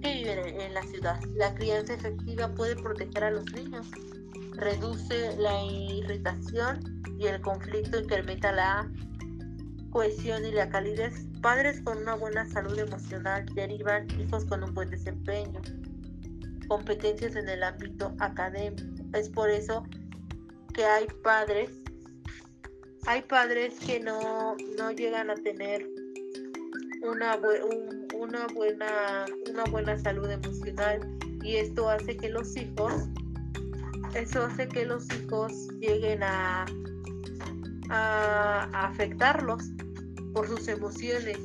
que 0.00 0.12
vive 0.12 0.64
en 0.64 0.74
la 0.74 0.82
ciudad. 0.84 1.20
La 1.34 1.52
crianza 1.56 1.94
efectiva 1.94 2.46
puede 2.54 2.76
proteger 2.76 3.24
a 3.24 3.30
los 3.32 3.52
niños, 3.52 3.90
reduce 4.52 5.36
la 5.38 5.60
irritación 5.64 7.02
y 7.18 7.26
el 7.26 7.40
conflicto, 7.40 7.98
incrementa 7.98 8.52
la 8.52 8.88
cohesión 9.96 10.44
y 10.44 10.52
la 10.52 10.68
calidez. 10.68 11.26
Padres 11.40 11.80
con 11.80 11.96
una 11.96 12.16
buena 12.16 12.44
salud 12.44 12.78
emocional 12.78 13.46
derivan 13.54 14.06
hijos 14.20 14.44
con 14.44 14.62
un 14.62 14.74
buen 14.74 14.90
desempeño, 14.90 15.58
competencias 16.68 17.34
en 17.34 17.48
el 17.48 17.62
ámbito 17.62 18.14
académico. 18.18 18.84
Es 19.14 19.30
por 19.30 19.48
eso 19.48 19.84
que 20.74 20.84
hay 20.84 21.06
padres 21.24 21.70
hay 23.06 23.22
padres 23.22 23.78
que 23.78 24.00
no, 24.00 24.56
llegan 24.94 25.30
a 25.30 25.34
tener 25.36 25.88
una, 27.02 27.38
una, 28.18 28.46
buena, 28.48 29.24
una 29.48 29.64
buena 29.70 29.98
salud 29.98 30.28
emocional 30.28 31.00
y 31.42 31.56
esto 31.56 31.88
hace 31.88 32.18
que 32.18 32.28
los 32.28 32.54
hijos 32.54 32.92
eso 34.14 34.44
hace 34.44 34.68
que 34.68 34.84
los 34.84 35.06
hijos 35.14 35.52
lleguen 35.78 36.22
a, 36.22 36.66
a, 37.88 38.68
afectarlos 38.72 39.70
por 40.36 40.46
sus 40.46 40.68
emociones. 40.68 41.38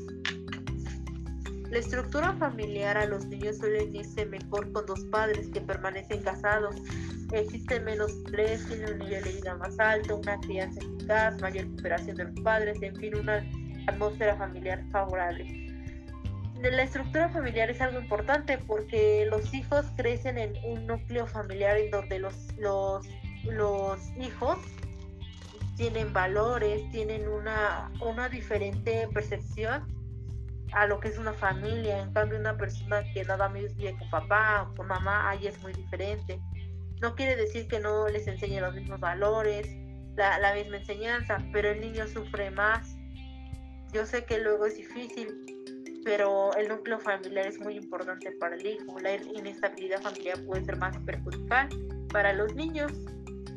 La 1.70 1.80
estructura 1.80 2.34
familiar 2.34 2.98
a 2.98 3.06
los 3.06 3.26
niños 3.26 3.58
suele 3.58 3.86
irse 3.86 4.26
mejor 4.26 4.70
con 4.74 4.86
dos 4.86 5.06
padres 5.06 5.48
que 5.48 5.62
permanecen 5.62 6.22
casados 6.22 6.76
existe 7.32 7.80
menos 7.80 8.12
estrés, 8.12 8.68
tiene 8.68 8.92
un 8.92 9.00
nivel 9.00 9.24
de 9.24 9.32
vida 9.32 9.56
más 9.56 9.80
alto, 9.80 10.18
una 10.18 10.38
crianza 10.42 10.82
eficaz, 10.82 11.40
mayor 11.40 11.66
cooperación 11.68 12.18
de 12.18 12.26
los 12.26 12.40
padres, 12.42 12.78
en 12.82 12.94
fin, 12.98 13.16
una 13.16 13.50
atmósfera 13.88 14.36
familiar 14.36 14.84
favorable. 14.92 15.70
La 16.62 16.84
estructura 16.84 17.30
familiar 17.30 17.70
es 17.70 17.80
algo 17.80 18.02
importante 18.02 18.58
porque 18.58 19.26
los 19.32 19.54
hijos 19.54 19.86
crecen 19.96 20.38
en 20.38 20.54
un 20.66 20.86
núcleo 20.86 21.26
familiar 21.26 21.78
en 21.78 21.90
donde 21.90 22.20
los, 22.20 22.36
los, 22.58 23.08
los 23.46 24.00
hijos 24.20 24.60
tienen 25.76 26.14
valores, 26.14 26.90
tienen 26.92 27.28
una, 27.28 27.92
una 28.02 28.30
diferente 28.30 29.08
percepción 29.14 29.84
a 30.74 30.86
lo 30.86 31.00
que 31.00 31.10
es 31.10 31.18
una 31.18 31.34
familia. 31.34 32.02
En 32.02 32.14
cambio, 32.14 32.40
una 32.40 32.58
persona 32.58 33.04
que 33.14 33.24
nada 33.24 33.50
más 33.50 33.76
vive 33.76 33.96
con 33.98 34.10
papá 34.10 34.64
o 34.64 34.76
con 34.76 34.88
mamá, 34.88 35.30
ahí 35.30 35.48
es 35.48 35.62
muy 35.62 35.74
diferente. 35.74 36.40
No 37.02 37.16
quiere 37.16 37.36
decir 37.36 37.68
que 37.68 37.80
no 37.80 38.08
les 38.08 38.28
enseñe 38.28 38.60
los 38.62 38.74
mismos 38.76 39.00
valores, 39.00 39.68
la, 40.16 40.54
misma 40.54 40.78
enseñanza, 40.78 41.40
pero 41.52 41.70
el 41.70 41.82
niño 41.82 42.08
sufre 42.08 42.52
más. 42.52 42.96
Yo 43.92 44.06
sé 44.06 44.26
que 44.26 44.40
luego 44.40 44.66
es 44.66 44.78
difícil, 44.78 45.36
pero 46.04 46.54
el 46.56 46.70
núcleo 46.70 47.00
familiar 47.00 47.48
es 47.48 47.60
muy 47.60 47.76
importante 47.76 48.32
para 48.34 48.56
el 48.56 48.66
hijo. 48.66 49.00
La 49.00 49.16
inestabilidad 49.16 50.02
familiar 50.02 50.38
puede 50.46 50.64
ser 50.64 50.78
más 50.78 50.98
perjudicial 51.00 51.70
para 52.12 52.34
los 52.34 52.54
niños 52.56 52.92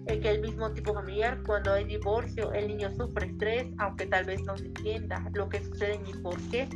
que 0.07 0.31
el 0.31 0.41
mismo 0.41 0.71
tipo 0.73 0.95
familiar. 0.95 1.43
Cuando 1.47 1.73
hay 1.73 1.85
divorcio, 1.85 2.53
el 2.53 2.69
niño 2.69 2.91
sufre 2.95 3.27
estrés, 3.27 3.67
aunque 3.79 4.07
tal 4.07 4.25
vez 4.25 4.43
no 4.45 4.57
se 4.57 4.67
entienda 4.67 5.25
lo 5.35 5.49
que 5.49 5.63
sucede 5.63 5.99
ni 6.07 6.13
por 6.23 6.37
qué 6.51 6.69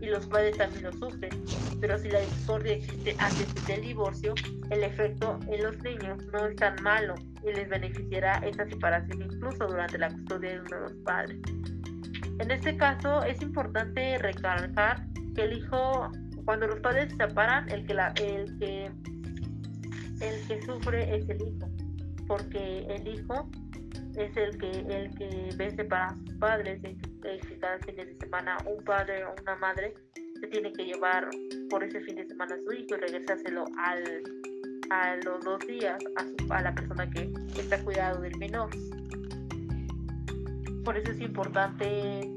y 0.00 0.06
los 0.06 0.26
padres 0.26 0.56
también 0.56 0.84
lo 0.84 0.92
sufren. 0.92 1.30
Pero 1.80 1.98
si 1.98 2.10
la 2.10 2.20
discordia 2.20 2.74
existe 2.74 3.14
antes 3.18 3.66
del 3.66 3.82
divorcio, 3.82 4.34
el 4.70 4.82
efecto 4.82 5.38
en 5.48 5.62
los 5.62 5.82
niños 5.82 6.24
no 6.32 6.46
es 6.46 6.56
tan 6.56 6.82
malo 6.82 7.14
y 7.42 7.52
les 7.52 7.68
beneficiará 7.68 8.38
esa 8.38 8.66
separación 8.66 9.22
incluso 9.22 9.66
durante 9.66 9.98
la 9.98 10.10
custodia 10.10 10.50
de 10.50 10.60
uno 10.60 10.76
de 10.76 10.80
los 10.82 10.92
padres. 11.04 11.38
En 12.38 12.50
este 12.50 12.76
caso 12.76 13.22
es 13.24 13.40
importante 13.42 14.16
recalcar 14.18 15.04
que 15.34 15.42
el 15.42 15.58
hijo, 15.58 16.10
cuando 16.44 16.66
los 16.66 16.80
padres 16.80 17.10
se 17.10 17.16
separan, 17.16 17.68
el 17.68 17.86
que, 17.86 17.92
el 17.92 18.58
que, 18.58 18.90
el 20.20 20.48
que 20.48 20.62
sufre 20.62 21.14
es 21.14 21.28
el 21.28 21.42
hijo, 21.42 21.69
porque 22.30 22.86
el 22.88 23.08
hijo 23.08 23.50
es 24.16 24.36
el 24.36 24.56
que 24.56 24.70
el 24.70 25.10
que 25.16 25.48
ve 25.56 25.68
separar 25.72 26.12
a 26.12 26.16
sus 26.16 26.34
padres, 26.34 26.80
el 26.84 27.58
cada 27.58 27.76
fin 27.80 27.96
de 27.96 28.16
semana 28.20 28.56
un 28.66 28.84
padre 28.84 29.24
o 29.24 29.34
una 29.42 29.56
madre 29.56 29.94
se 30.40 30.46
tiene 30.46 30.72
que 30.72 30.84
llevar 30.84 31.28
por 31.70 31.82
ese 31.82 32.00
fin 32.02 32.14
de 32.14 32.28
semana 32.28 32.54
a 32.54 32.58
su 32.58 32.72
hijo 32.72 32.94
y 32.94 33.00
regresárselo 33.00 33.64
al, 33.78 34.22
a 34.90 35.16
los 35.24 35.44
dos 35.44 35.58
días 35.66 35.98
a, 36.16 36.54
a 36.54 36.62
la 36.62 36.72
persona 36.72 37.10
que, 37.10 37.32
está 37.58 37.82
cuidado 37.82 38.20
del 38.20 38.38
menor. 38.38 38.70
Por 40.84 40.96
eso 40.96 41.10
es 41.10 41.20
importante 41.20 42.30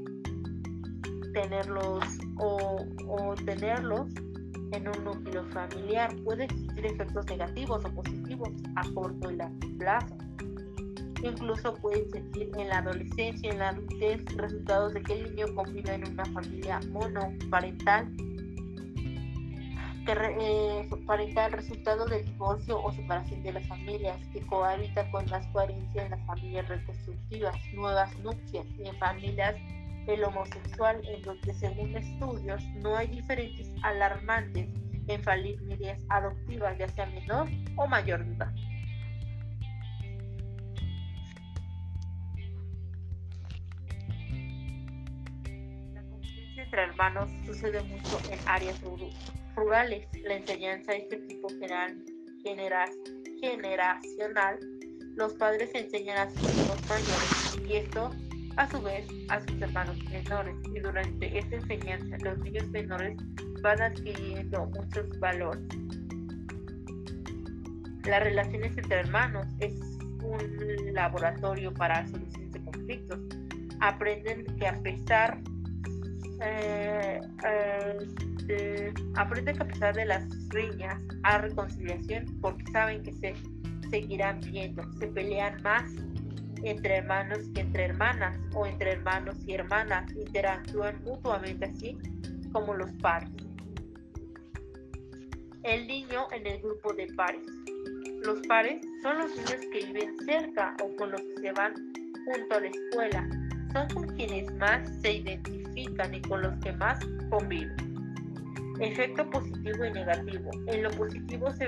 tenerlos 1.34 2.04
o, 2.38 2.84
o 3.06 3.34
tenerlos 3.46 4.12
en 4.72 4.88
un 4.88 5.04
núcleo 5.04 5.44
familiar. 5.50 6.12
Puede 6.24 6.46
existir 6.46 6.84
efectos 6.84 7.26
negativos 7.26 7.84
o 7.84 7.94
positivos 7.94 8.23
a 8.76 8.82
corto 8.94 9.30
y 9.30 9.36
largo 9.36 9.58
plazo 9.78 10.16
incluso 11.28 11.74
pueden 11.76 12.10
sentir 12.10 12.50
en 12.56 12.68
la 12.68 12.78
adolescencia 12.78 13.48
y 13.48 13.52
en 13.52 13.58
la 13.58 13.70
adultez 13.70 14.24
resultados 14.36 14.94
de 14.94 15.02
que 15.02 15.12
el 15.14 15.34
niño 15.34 15.54
conviva 15.54 15.94
en 15.94 16.08
una 16.08 16.24
familia 16.26 16.80
monoparental 16.90 18.10
que 20.04 20.12
eh, 20.12 20.90
parental 21.06 21.52
resultado 21.52 22.04
del 22.04 22.26
divorcio 22.26 22.82
o 22.82 22.92
separación 22.92 23.42
de 23.42 23.54
las 23.54 23.66
familias 23.66 24.18
que 24.34 24.40
cohabita 24.42 25.10
con 25.10 25.24
más 25.30 25.46
coherencia 25.46 26.04
en 26.04 26.10
las 26.10 26.26
familias 26.26 26.68
reconstructivas, 26.68 27.56
nuevas 27.72 28.18
nupcias 28.18 28.66
y 28.78 28.86
en 28.86 28.94
familias 28.98 29.56
el 30.06 30.22
homosexual 30.24 31.00
en 31.08 31.22
donde 31.22 31.54
según 31.54 31.96
estudios 31.96 32.62
no 32.82 32.94
hay 32.96 33.06
diferencias 33.06 33.68
alarmantes 33.82 34.68
en 35.08 35.22
familias 35.22 36.00
adoptivas 36.08 36.78
ya 36.78 36.88
sea 36.88 37.06
menor 37.06 37.48
o 37.76 37.86
mayor 37.86 38.24
de 38.24 38.34
edad. 38.34 38.54
hermanos 46.82 47.30
sucede 47.46 47.82
mucho 47.82 48.18
en 48.30 48.38
áreas 48.46 48.80
rurales. 49.56 50.06
La 50.22 50.34
enseñanza 50.34 50.92
de 50.92 50.98
este 50.98 51.16
tipo 51.18 51.48
general, 51.48 51.96
generacional, 53.40 54.58
los 55.16 55.34
padres 55.34 55.70
enseñan 55.74 56.18
a 56.18 56.30
sus 56.30 56.42
hijos 56.42 56.78
mayores 56.88 57.58
y 57.66 57.76
esto 57.76 58.10
a 58.56 58.70
su 58.70 58.80
vez 58.82 59.06
a 59.28 59.40
sus 59.40 59.60
hermanos 59.60 59.96
menores. 60.10 60.56
Y 60.74 60.80
durante 60.80 61.38
esta 61.38 61.56
enseñanza 61.56 62.16
los 62.24 62.38
niños 62.38 62.68
menores 62.68 63.16
van 63.64 63.80
adquiriendo 63.80 64.66
muchos 64.66 65.18
valores. 65.18 65.62
Las 68.04 68.22
relaciones 68.22 68.76
entre 68.76 69.00
hermanos 69.00 69.46
es 69.60 69.72
un 70.22 70.92
laboratorio 70.92 71.72
para 71.72 72.06
soluciones 72.06 72.52
de 72.52 72.62
conflictos. 72.62 73.18
Aprenden 73.80 74.44
que 74.58 74.68
a 74.68 74.78
pesar 74.82 75.40
eh, 76.42 77.20
eh, 78.48 78.92
aprenden 79.16 79.56
que 79.56 79.62
a 79.62 79.66
pesar 79.66 79.94
de 79.94 80.04
las 80.04 80.48
riñas 80.50 81.02
a 81.22 81.38
reconciliación 81.38 82.26
porque 82.42 82.70
saben 82.70 83.02
que 83.02 83.12
se 83.14 83.34
seguirán 83.88 84.40
viendo, 84.40 84.82
se 84.98 85.06
pelean 85.06 85.62
más 85.62 85.90
entre 86.64 86.96
hermanos 86.98 87.38
que 87.54 87.62
entre 87.62 87.84
hermanas 87.84 88.38
o 88.54 88.66
entre 88.66 88.92
hermanos 88.92 89.36
y 89.46 89.54
hermanas, 89.54 90.12
interactúan 90.12 91.02
mutuamente 91.02 91.64
así 91.64 91.98
como 92.52 92.74
los 92.74 92.92
pares. 92.94 93.43
El 95.64 95.86
niño 95.86 96.26
en 96.30 96.46
el 96.46 96.60
grupo 96.60 96.92
de 96.92 97.06
pares. 97.16 97.46
Los 98.22 98.46
pares 98.46 98.84
son 99.02 99.16
los 99.16 99.34
niños 99.34 99.66
que 99.72 99.86
viven 99.86 100.14
cerca 100.26 100.76
o 100.82 100.94
con 100.96 101.10
los 101.10 101.20
que 101.22 101.40
se 101.40 101.52
van 101.52 101.72
junto 102.26 102.54
a 102.54 102.60
la 102.60 102.66
escuela. 102.66 103.28
Son 103.72 103.88
con 103.88 104.14
quienes 104.14 104.52
más 104.56 104.86
se 105.00 105.14
identifican 105.14 106.14
y 106.14 106.20
con 106.20 106.42
los 106.42 106.54
que 106.62 106.70
más 106.72 106.98
conviven. 107.30 107.74
Efecto 108.78 109.28
positivo 109.30 109.86
y 109.86 109.92
negativo. 109.92 110.50
En 110.66 110.82
lo 110.82 110.90
positivo 110.90 111.50
se 111.52 111.64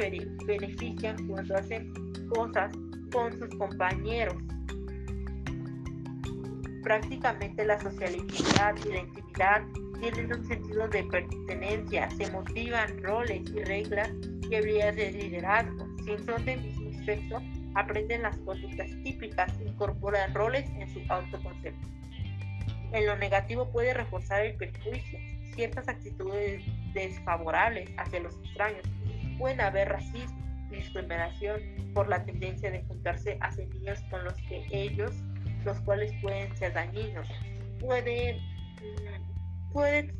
benefician 0.46 1.26
cuando 1.26 1.56
hacen 1.56 1.90
cosas 2.34 2.72
con 3.10 3.32
sus 3.38 3.48
compañeros. 3.56 4.36
Prácticamente 6.82 7.64
la 7.64 7.80
socialidad 7.80 8.76
y 8.84 8.88
la 8.90 8.98
intimidad 8.98 9.62
tienen 10.00 10.32
un 10.32 10.46
sentido 10.46 10.88
de 10.88 11.04
pertenencia, 11.04 12.10
se 12.10 12.30
motivan 12.30 13.02
roles 13.02 13.42
y 13.50 13.64
reglas 13.64 14.10
y 14.50 14.54
habilidades 14.54 14.96
de 14.96 15.12
liderazgo. 15.12 15.86
Si 16.04 16.18
son 16.24 16.44
del 16.44 16.60
mismo 16.60 17.04
sexo, 17.04 17.42
aprenden 17.74 18.22
las 18.22 18.36
conductas 18.38 18.90
típicas, 19.02 19.52
incorporan 19.64 20.34
roles 20.34 20.68
en 20.70 20.88
su 20.88 21.00
autoconcepto. 21.08 21.88
En 22.92 23.06
lo 23.06 23.16
negativo 23.16 23.70
puede 23.70 23.94
reforzar 23.94 24.46
el 24.46 24.56
perjuicio, 24.56 25.18
ciertas 25.54 25.88
actitudes 25.88 26.62
desfavorables 26.94 27.90
hacia 27.98 28.20
los 28.20 28.34
extraños. 28.44 28.82
Pueden 29.38 29.60
haber 29.60 29.88
racismo 29.88 30.46
discriminación 30.70 31.60
por 31.94 32.08
la 32.08 32.24
tendencia 32.24 32.70
de 32.70 32.82
juntarse 32.84 33.38
hacia 33.40 33.66
niños 33.66 34.00
con 34.10 34.24
los 34.24 34.34
que 34.48 34.66
ellos, 34.70 35.12
los 35.64 35.78
cuales 35.80 36.12
pueden 36.20 36.54
ser 36.56 36.72
dañinos. 36.72 37.28
puede, 37.80 38.40
puede 39.76 40.10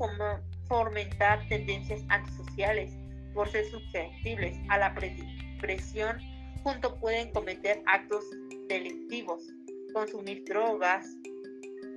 fomentar 0.69 1.49
tendencias 1.49 2.05
antisociales 2.11 2.93
por 3.33 3.49
ser 3.49 3.65
susceptibles 3.65 4.55
a 4.69 4.77
la 4.77 4.95
presión, 5.63 6.19
junto 6.63 6.95
pueden 7.01 7.33
cometer 7.33 7.83
actos 7.87 8.23
delictivos, 8.69 9.51
consumir 9.95 10.45
drogas 10.45 11.07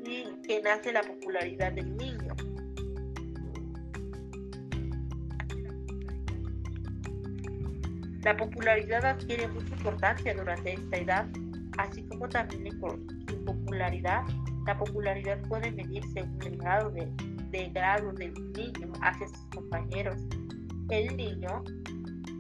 y 0.06 0.24
que 0.48 0.62
nace 0.62 0.94
la 0.94 1.02
popularidad 1.02 1.74
del 1.74 1.98
niño. 1.98 2.34
La 8.24 8.38
popularidad 8.38 9.04
adquiere 9.04 9.50
mucha 9.50 9.76
importancia 9.76 10.34
durante 10.34 10.76
esta 10.76 10.98
edad, 10.98 11.28
así 11.78 12.04
como 12.04 12.30
también 12.30 12.80
su 12.80 13.44
popularidad. 13.44 14.24
La 14.66 14.78
popularidad 14.78 15.42
puede 15.50 15.72
medirse 15.72 16.10
según 16.14 16.44
el 16.44 16.58
grado 16.58 16.92
de, 16.92 17.12
de 17.52 17.70
grado 17.70 18.12
del 18.14 18.34
niño 18.54 18.92
hacia 19.02 19.28
sus 19.28 19.46
compañeros. 19.56 20.22
El 20.90 21.16
niño 21.18 21.64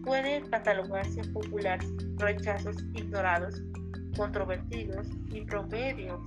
puede 0.04 0.41
catalogarse 0.50 1.24
popular, 1.32 1.80
rechazos 2.17 2.78
ignorados, 2.93 3.62
controvertidos 4.15 5.08
y 5.32 5.41
promedios. 5.41 6.19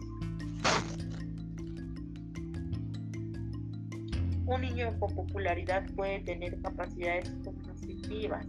Un 4.46 4.60
niño 4.60 4.98
con 4.98 5.14
popularidad 5.14 5.86
puede 5.94 6.20
tener 6.20 6.60
capacidades 6.60 7.32
cognitivas 7.44 8.46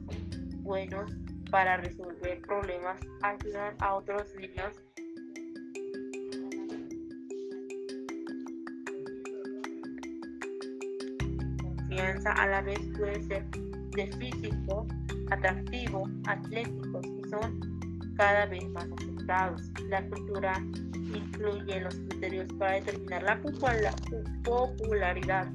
buenos 0.63 1.12
para 1.52 1.78
resolver 1.78 2.41
problemas, 2.41 3.00
ayudan 3.22 3.76
a 3.80 3.96
otros 3.96 4.34
niños 4.36 4.74
a 12.25 12.47
la 12.47 12.61
vez 12.61 12.79
puede 12.97 13.21
ser 13.23 13.45
de 13.95 14.07
físico, 14.07 14.87
atractivo, 15.31 16.09
atléticos 16.27 17.05
y 17.05 17.29
son 17.29 17.59
cada 18.17 18.45
vez 18.47 18.67
más 18.69 18.85
aceptados. 18.85 19.61
La 19.89 20.05
cultura 20.09 20.53
incluye 21.15 21.81
los 21.81 21.95
criterios 21.95 22.51
para 22.59 22.73
determinar 22.73 23.23
la 23.23 23.41
popularidad. 24.43 25.47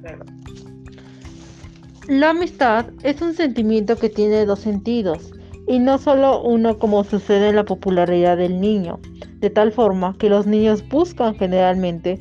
La 2.07 2.31
amistad 2.31 2.87
es 3.03 3.21
un 3.21 3.33
sentimiento 3.33 3.95
que 3.95 4.09
tiene 4.09 4.45
dos 4.45 4.59
sentidos, 4.59 5.31
y 5.67 5.77
no 5.77 5.99
solo 5.99 6.41
uno 6.41 6.79
como 6.79 7.03
sucede 7.03 7.49
en 7.49 7.55
la 7.55 7.65
popularidad 7.65 8.37
del 8.37 8.59
niño, 8.59 8.99
de 9.35 9.49
tal 9.51 9.71
forma 9.71 10.17
que 10.17 10.29
los 10.29 10.47
niños 10.47 10.87
buscan 10.89 11.35
generalmente 11.35 12.17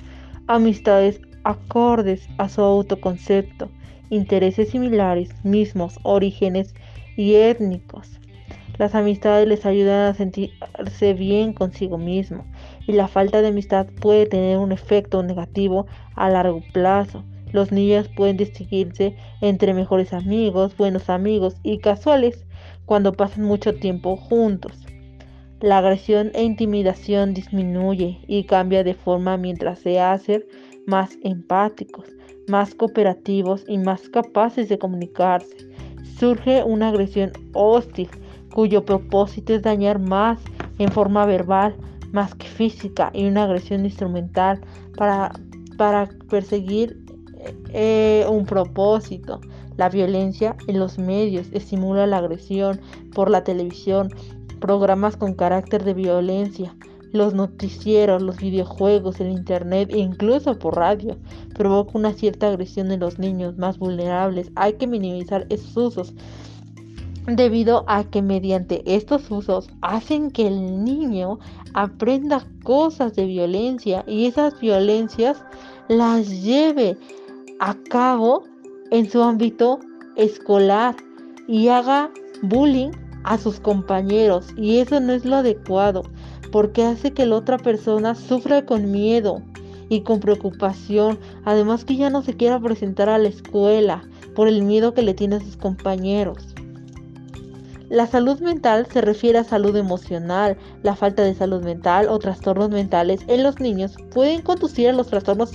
amistades 0.46 1.20
acordes 1.44 2.28
a 2.36 2.48
su 2.48 2.60
autoconcepto, 2.60 3.70
intereses 4.10 4.70
similares, 4.70 5.30
mismos 5.44 5.98
orígenes 6.02 6.74
y 7.16 7.34
étnicos. 7.34 8.18
Las 8.78 8.94
amistades 8.94 9.48
les 9.48 9.66
ayudan 9.66 10.06
a 10.06 10.14
sentirse 10.14 11.14
bien 11.14 11.52
consigo 11.52 11.98
mismo 11.98 12.44
y 12.86 12.92
la 12.92 13.08
falta 13.08 13.42
de 13.42 13.48
amistad 13.48 13.86
puede 14.00 14.26
tener 14.26 14.58
un 14.58 14.70
efecto 14.70 15.22
negativo 15.22 15.86
a 16.14 16.30
largo 16.30 16.62
plazo. 16.72 17.24
Los 17.52 17.72
niños 17.72 18.08
pueden 18.08 18.36
distinguirse 18.36 19.16
entre 19.40 19.74
mejores 19.74 20.12
amigos, 20.12 20.76
buenos 20.76 21.10
amigos 21.10 21.56
y 21.64 21.78
casuales 21.78 22.46
cuando 22.86 23.12
pasan 23.12 23.44
mucho 23.44 23.74
tiempo 23.74 24.16
juntos. 24.16 24.86
La 25.60 25.78
agresión 25.78 26.30
e 26.34 26.44
intimidación 26.44 27.34
disminuye 27.34 28.20
y 28.28 28.44
cambia 28.44 28.84
de 28.84 28.94
forma 28.94 29.36
mientras 29.36 29.80
se 29.80 29.98
hacen 29.98 30.44
más 30.86 31.18
empáticos, 31.24 32.06
más 32.48 32.74
cooperativos 32.74 33.64
y 33.68 33.78
más 33.78 34.08
capaces 34.08 34.68
de 34.68 34.78
comunicarse. 34.78 35.68
Surge 36.18 36.64
una 36.64 36.88
agresión 36.88 37.32
hostil 37.52 38.08
cuyo 38.52 38.84
propósito 38.84 39.54
es 39.54 39.62
dañar 39.62 39.98
más 39.98 40.40
en 40.78 40.90
forma 40.90 41.26
verbal 41.26 41.76
más 42.12 42.34
que 42.34 42.46
física 42.46 43.10
y 43.12 43.26
una 43.26 43.44
agresión 43.44 43.84
instrumental 43.84 44.60
para, 44.96 45.32
para 45.76 46.08
perseguir 46.28 46.96
eh, 47.72 48.24
un 48.28 48.46
propósito. 48.46 49.40
La 49.76 49.88
violencia 49.88 50.56
en 50.66 50.78
los 50.80 50.98
medios 50.98 51.46
estimula 51.52 52.06
la 52.06 52.18
agresión 52.18 52.80
por 53.14 53.30
la 53.30 53.44
televisión, 53.44 54.08
programas 54.60 55.16
con 55.16 55.34
carácter 55.34 55.84
de 55.84 55.94
violencia, 55.94 56.74
los 57.12 57.34
noticieros, 57.34 58.22
los 58.22 58.38
videojuegos, 58.38 59.20
el 59.20 59.30
internet 59.30 59.90
e 59.92 59.98
incluso 59.98 60.58
por 60.58 60.76
radio 60.76 61.16
provoca 61.54 61.92
una 61.94 62.12
cierta 62.12 62.48
agresión 62.48 62.90
en 62.92 63.00
los 63.00 63.18
niños 63.18 63.56
más 63.56 63.78
vulnerables. 63.78 64.50
Hay 64.56 64.74
que 64.74 64.86
minimizar 64.86 65.46
esos 65.48 65.76
usos 65.76 66.14
debido 67.26 67.84
a 67.88 68.04
que 68.04 68.22
mediante 68.22 68.82
estos 68.86 69.30
usos 69.30 69.68
hacen 69.82 70.30
que 70.30 70.46
el 70.46 70.84
niño 70.84 71.38
aprenda 71.74 72.46
cosas 72.64 73.14
de 73.14 73.26
violencia 73.26 74.02
y 74.06 74.26
esas 74.26 74.58
violencias 74.60 75.42
las 75.88 76.28
lleve 76.42 76.96
a 77.60 77.74
cabo 77.90 78.44
en 78.90 79.10
su 79.10 79.22
ámbito 79.22 79.78
escolar 80.16 80.96
y 81.46 81.68
haga 81.68 82.10
bullying 82.42 82.90
a 83.24 83.36
sus 83.36 83.60
compañeros 83.60 84.46
y 84.56 84.78
eso 84.78 85.00
no 85.00 85.12
es 85.12 85.24
lo 85.24 85.36
adecuado 85.36 86.02
porque 86.50 86.84
hace 86.84 87.12
que 87.12 87.26
la 87.26 87.36
otra 87.36 87.58
persona 87.58 88.14
sufra 88.14 88.64
con 88.64 88.90
miedo 88.90 89.42
y 89.88 90.02
con 90.02 90.20
preocupación, 90.20 91.18
además 91.44 91.84
que 91.84 91.96
ya 91.96 92.10
no 92.10 92.22
se 92.22 92.34
quiera 92.34 92.60
presentar 92.60 93.08
a 93.08 93.18
la 93.18 93.28
escuela 93.28 94.02
por 94.34 94.48
el 94.48 94.62
miedo 94.62 94.94
que 94.94 95.02
le 95.02 95.14
tiene 95.14 95.36
a 95.36 95.40
sus 95.40 95.56
compañeros. 95.56 96.54
La 97.88 98.06
salud 98.06 98.38
mental 98.40 98.86
se 98.92 99.00
refiere 99.00 99.38
a 99.38 99.44
salud 99.44 99.74
emocional. 99.74 100.58
La 100.82 100.94
falta 100.94 101.22
de 101.22 101.34
salud 101.34 101.62
mental 101.62 102.08
o 102.10 102.18
trastornos 102.18 102.68
mentales 102.68 103.22
en 103.28 103.42
los 103.42 103.60
niños 103.60 103.94
pueden 104.12 104.42
conducir 104.42 104.90
a 104.90 104.92
los 104.92 105.06
trastornos 105.06 105.50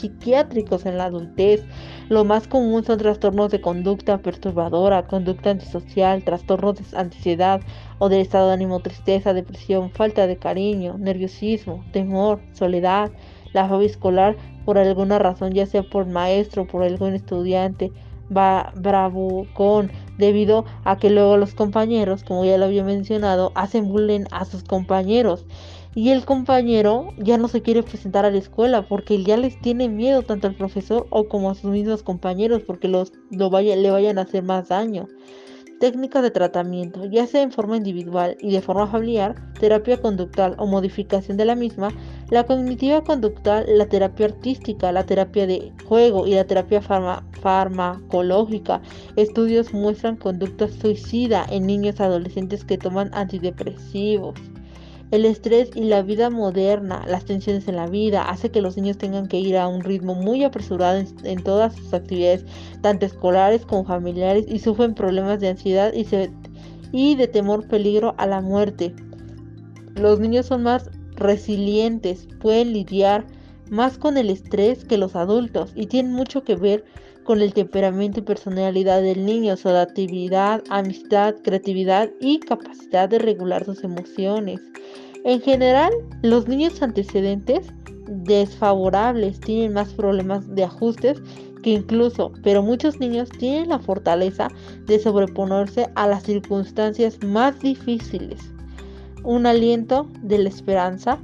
psiquiátricos 0.00 0.86
en 0.86 0.98
la 0.98 1.04
adultez. 1.04 1.64
Lo 2.08 2.24
más 2.24 2.48
común 2.48 2.84
son 2.84 2.98
trastornos 2.98 3.50
de 3.50 3.60
conducta 3.60 4.18
perturbadora, 4.18 5.06
conducta 5.06 5.50
antisocial, 5.50 6.24
trastornos 6.24 6.76
de 6.76 6.98
ansiedad 6.98 7.60
o 7.98 8.08
de 8.08 8.20
estado 8.20 8.48
de 8.48 8.54
ánimo, 8.54 8.80
tristeza, 8.80 9.32
depresión, 9.32 9.90
falta 9.90 10.26
de 10.26 10.36
cariño, 10.36 10.96
nerviosismo, 10.98 11.84
temor, 11.92 12.40
soledad, 12.52 13.10
la 13.52 13.68
fobia 13.68 13.86
escolar 13.86 14.36
por 14.64 14.78
alguna 14.78 15.18
razón, 15.18 15.52
ya 15.52 15.66
sea 15.66 15.82
por 15.82 16.06
maestro, 16.06 16.66
por 16.66 16.82
algún 16.82 17.14
estudiante, 17.14 17.90
va 18.34 18.72
bravucón 18.76 19.90
debido 20.18 20.64
a 20.84 20.96
que 20.96 21.10
luego 21.10 21.36
los 21.36 21.54
compañeros, 21.54 22.24
como 22.24 22.44
ya 22.44 22.58
lo 22.58 22.66
había 22.66 22.84
mencionado, 22.84 23.52
hacen 23.54 23.88
bullying 23.88 24.24
a 24.30 24.44
sus 24.44 24.62
compañeros 24.64 25.46
y 25.98 26.10
el 26.10 26.24
compañero 26.24 27.08
ya 27.16 27.38
no 27.38 27.48
se 27.48 27.60
quiere 27.60 27.82
presentar 27.82 28.24
a 28.24 28.30
la 28.30 28.38
escuela 28.38 28.86
porque 28.86 29.24
ya 29.24 29.36
les 29.36 29.60
tiene 29.60 29.88
miedo 29.88 30.22
tanto 30.22 30.46
al 30.46 30.54
profesor 30.54 31.08
o 31.10 31.26
como 31.26 31.50
a 31.50 31.56
sus 31.56 31.72
mismos 31.72 32.04
compañeros 32.04 32.62
porque 32.64 32.86
los 32.86 33.12
lo 33.32 33.50
vaya, 33.50 33.74
le 33.74 33.90
vayan 33.90 34.16
a 34.16 34.22
hacer 34.22 34.44
más 34.44 34.68
daño. 34.68 35.08
Técnicas 35.80 36.22
de 36.22 36.30
tratamiento, 36.30 37.04
ya 37.06 37.26
sea 37.26 37.42
en 37.42 37.50
forma 37.50 37.76
individual 37.76 38.36
y 38.38 38.52
de 38.52 38.62
forma 38.62 38.86
familiar, 38.86 39.34
terapia 39.58 40.00
conductual 40.00 40.54
o 40.58 40.68
modificación 40.68 41.36
de 41.36 41.46
la 41.46 41.56
misma, 41.56 41.88
la 42.30 42.46
cognitiva 42.46 43.02
conductual, 43.02 43.64
la 43.66 43.88
terapia 43.88 44.26
artística, 44.26 44.92
la 44.92 45.04
terapia 45.04 45.48
de 45.48 45.72
juego 45.84 46.28
y 46.28 46.34
la 46.34 46.44
terapia 46.44 46.80
farmacológica. 46.80 48.82
Estudios 49.16 49.74
muestran 49.74 50.14
conducta 50.14 50.68
suicida 50.68 51.44
en 51.50 51.66
niños 51.66 52.00
adolescentes 52.00 52.64
que 52.64 52.78
toman 52.78 53.10
antidepresivos. 53.14 54.36
El 55.10 55.24
estrés 55.24 55.70
y 55.74 55.84
la 55.84 56.02
vida 56.02 56.28
moderna, 56.28 57.04
las 57.08 57.24
tensiones 57.24 57.66
en 57.66 57.76
la 57.76 57.86
vida, 57.86 58.28
hace 58.28 58.50
que 58.50 58.60
los 58.60 58.76
niños 58.76 58.98
tengan 58.98 59.26
que 59.26 59.38
ir 59.38 59.56
a 59.56 59.66
un 59.66 59.82
ritmo 59.82 60.14
muy 60.14 60.44
apresurado 60.44 61.02
en, 61.24 61.42
todas 61.42 61.74
sus 61.74 61.94
actividades, 61.94 62.44
tanto 62.82 63.06
escolares 63.06 63.64
como 63.64 63.86
familiares, 63.86 64.44
y 64.46 64.58
sufren 64.58 64.94
problemas 64.94 65.40
de 65.40 65.48
ansiedad 65.48 65.94
y, 65.94 66.06
y 66.92 67.14
de 67.14 67.26
temor 67.26 67.66
peligro 67.68 68.14
a 68.18 68.26
la 68.26 68.42
muerte. 68.42 68.94
Los 69.94 70.20
niños 70.20 70.44
son 70.44 70.62
más 70.62 70.90
resilientes, 71.16 72.28
pueden 72.40 72.74
lidiar 72.74 73.24
más 73.70 73.96
con 73.96 74.18
el 74.18 74.28
estrés 74.28 74.84
que 74.84 74.98
los 74.98 75.16
adultos 75.16 75.72
y 75.74 75.86
tienen 75.86 76.12
mucho 76.12 76.44
que 76.44 76.54
ver 76.54 76.84
con 77.28 77.42
el 77.42 77.52
temperamento 77.52 78.20
y 78.20 78.22
personalidad 78.22 79.02
del 79.02 79.26
niño, 79.26 79.54
su 79.58 79.68
adaptabilidad, 79.68 80.64
amistad, 80.70 81.34
creatividad 81.44 82.08
y 82.22 82.40
capacidad 82.40 83.06
de 83.06 83.18
regular 83.18 83.66
sus 83.66 83.84
emociones. 83.84 84.62
En 85.26 85.42
general, 85.42 85.92
los 86.22 86.48
niños 86.48 86.80
antecedentes 86.80 87.70
desfavorables 88.06 89.40
tienen 89.40 89.74
más 89.74 89.92
problemas 89.92 90.48
de 90.54 90.64
ajustes 90.64 91.20
que 91.62 91.68
incluso, 91.68 92.32
pero 92.42 92.62
muchos 92.62 92.98
niños 92.98 93.28
tienen 93.38 93.68
la 93.68 93.78
fortaleza 93.78 94.48
de 94.86 94.98
sobreponerse 94.98 95.90
a 95.96 96.06
las 96.06 96.22
circunstancias 96.22 97.22
más 97.22 97.60
difíciles. 97.60 98.40
Un 99.22 99.44
aliento 99.44 100.08
de 100.22 100.38
la 100.38 100.48
esperanza 100.48 101.18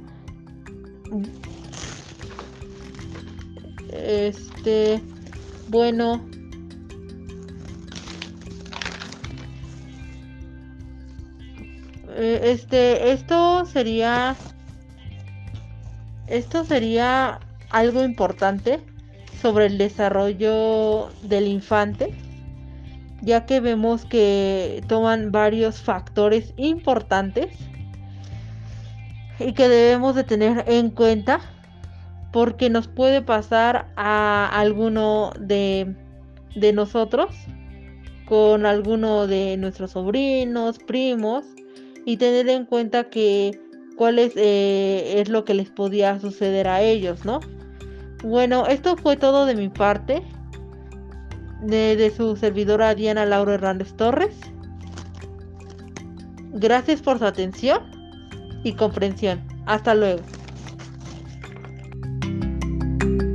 Este, 3.91 5.01
bueno, 5.75 6.25
eh, 12.15 12.39
este, 12.43 13.11
esto 13.11 13.65
sería, 13.65 14.37
esto 16.27 16.63
sería 16.63 17.41
algo 17.71 18.05
importante 18.05 18.79
sobre 19.41 19.65
el 19.65 19.77
desarrollo 19.77 21.09
del 21.23 21.47
infante, 21.47 22.15
ya 23.21 23.45
que 23.45 23.59
vemos 23.59 24.05
que 24.05 24.81
toman 24.87 25.33
varios 25.33 25.81
factores 25.81 26.53
importantes 26.55 27.49
y 29.39 29.51
que 29.51 29.67
debemos 29.67 30.15
de 30.15 30.23
tener 30.23 30.63
en 30.69 30.89
cuenta 30.89 31.41
porque 32.35 32.69
nos 32.69 32.89
puede 32.89 33.21
pasar 33.21 33.93
a 33.95 34.45
alguno 34.59 35.31
de, 35.39 35.95
de 36.53 36.73
nosotros 36.73 37.33
con 38.25 38.65
alguno 38.65 39.25
de 39.25 39.55
nuestros 39.55 39.91
sobrinos, 39.91 40.77
primos 40.79 41.45
y 42.05 42.17
tener 42.17 42.49
en 42.49 42.65
cuenta 42.65 43.05
que 43.05 43.57
cuál 43.95 44.19
es, 44.19 44.33
eh, 44.35 45.21
es 45.21 45.29
lo 45.29 45.45
que 45.45 45.53
les 45.53 45.69
podía 45.69 46.19
suceder 46.19 46.67
a 46.67 46.81
ellos, 46.81 47.23
¿no? 47.23 47.39
Bueno, 48.21 48.67
esto 48.67 48.97
fue 48.97 49.15
todo 49.15 49.45
de 49.45 49.55
mi 49.55 49.69
parte, 49.69 50.21
de, 51.61 51.95
de 51.95 52.11
su 52.11 52.35
servidora 52.35 52.95
Diana 52.95 53.25
Laura 53.25 53.53
Hernández 53.53 53.93
Torres. 53.93 54.35
Gracias 56.51 57.01
por 57.01 57.17
su 57.17 57.23
atención 57.23 57.79
y 58.65 58.73
comprensión. 58.73 59.41
Hasta 59.67 59.95
luego. 59.95 60.34
thank 63.05 63.21
you 63.21 63.34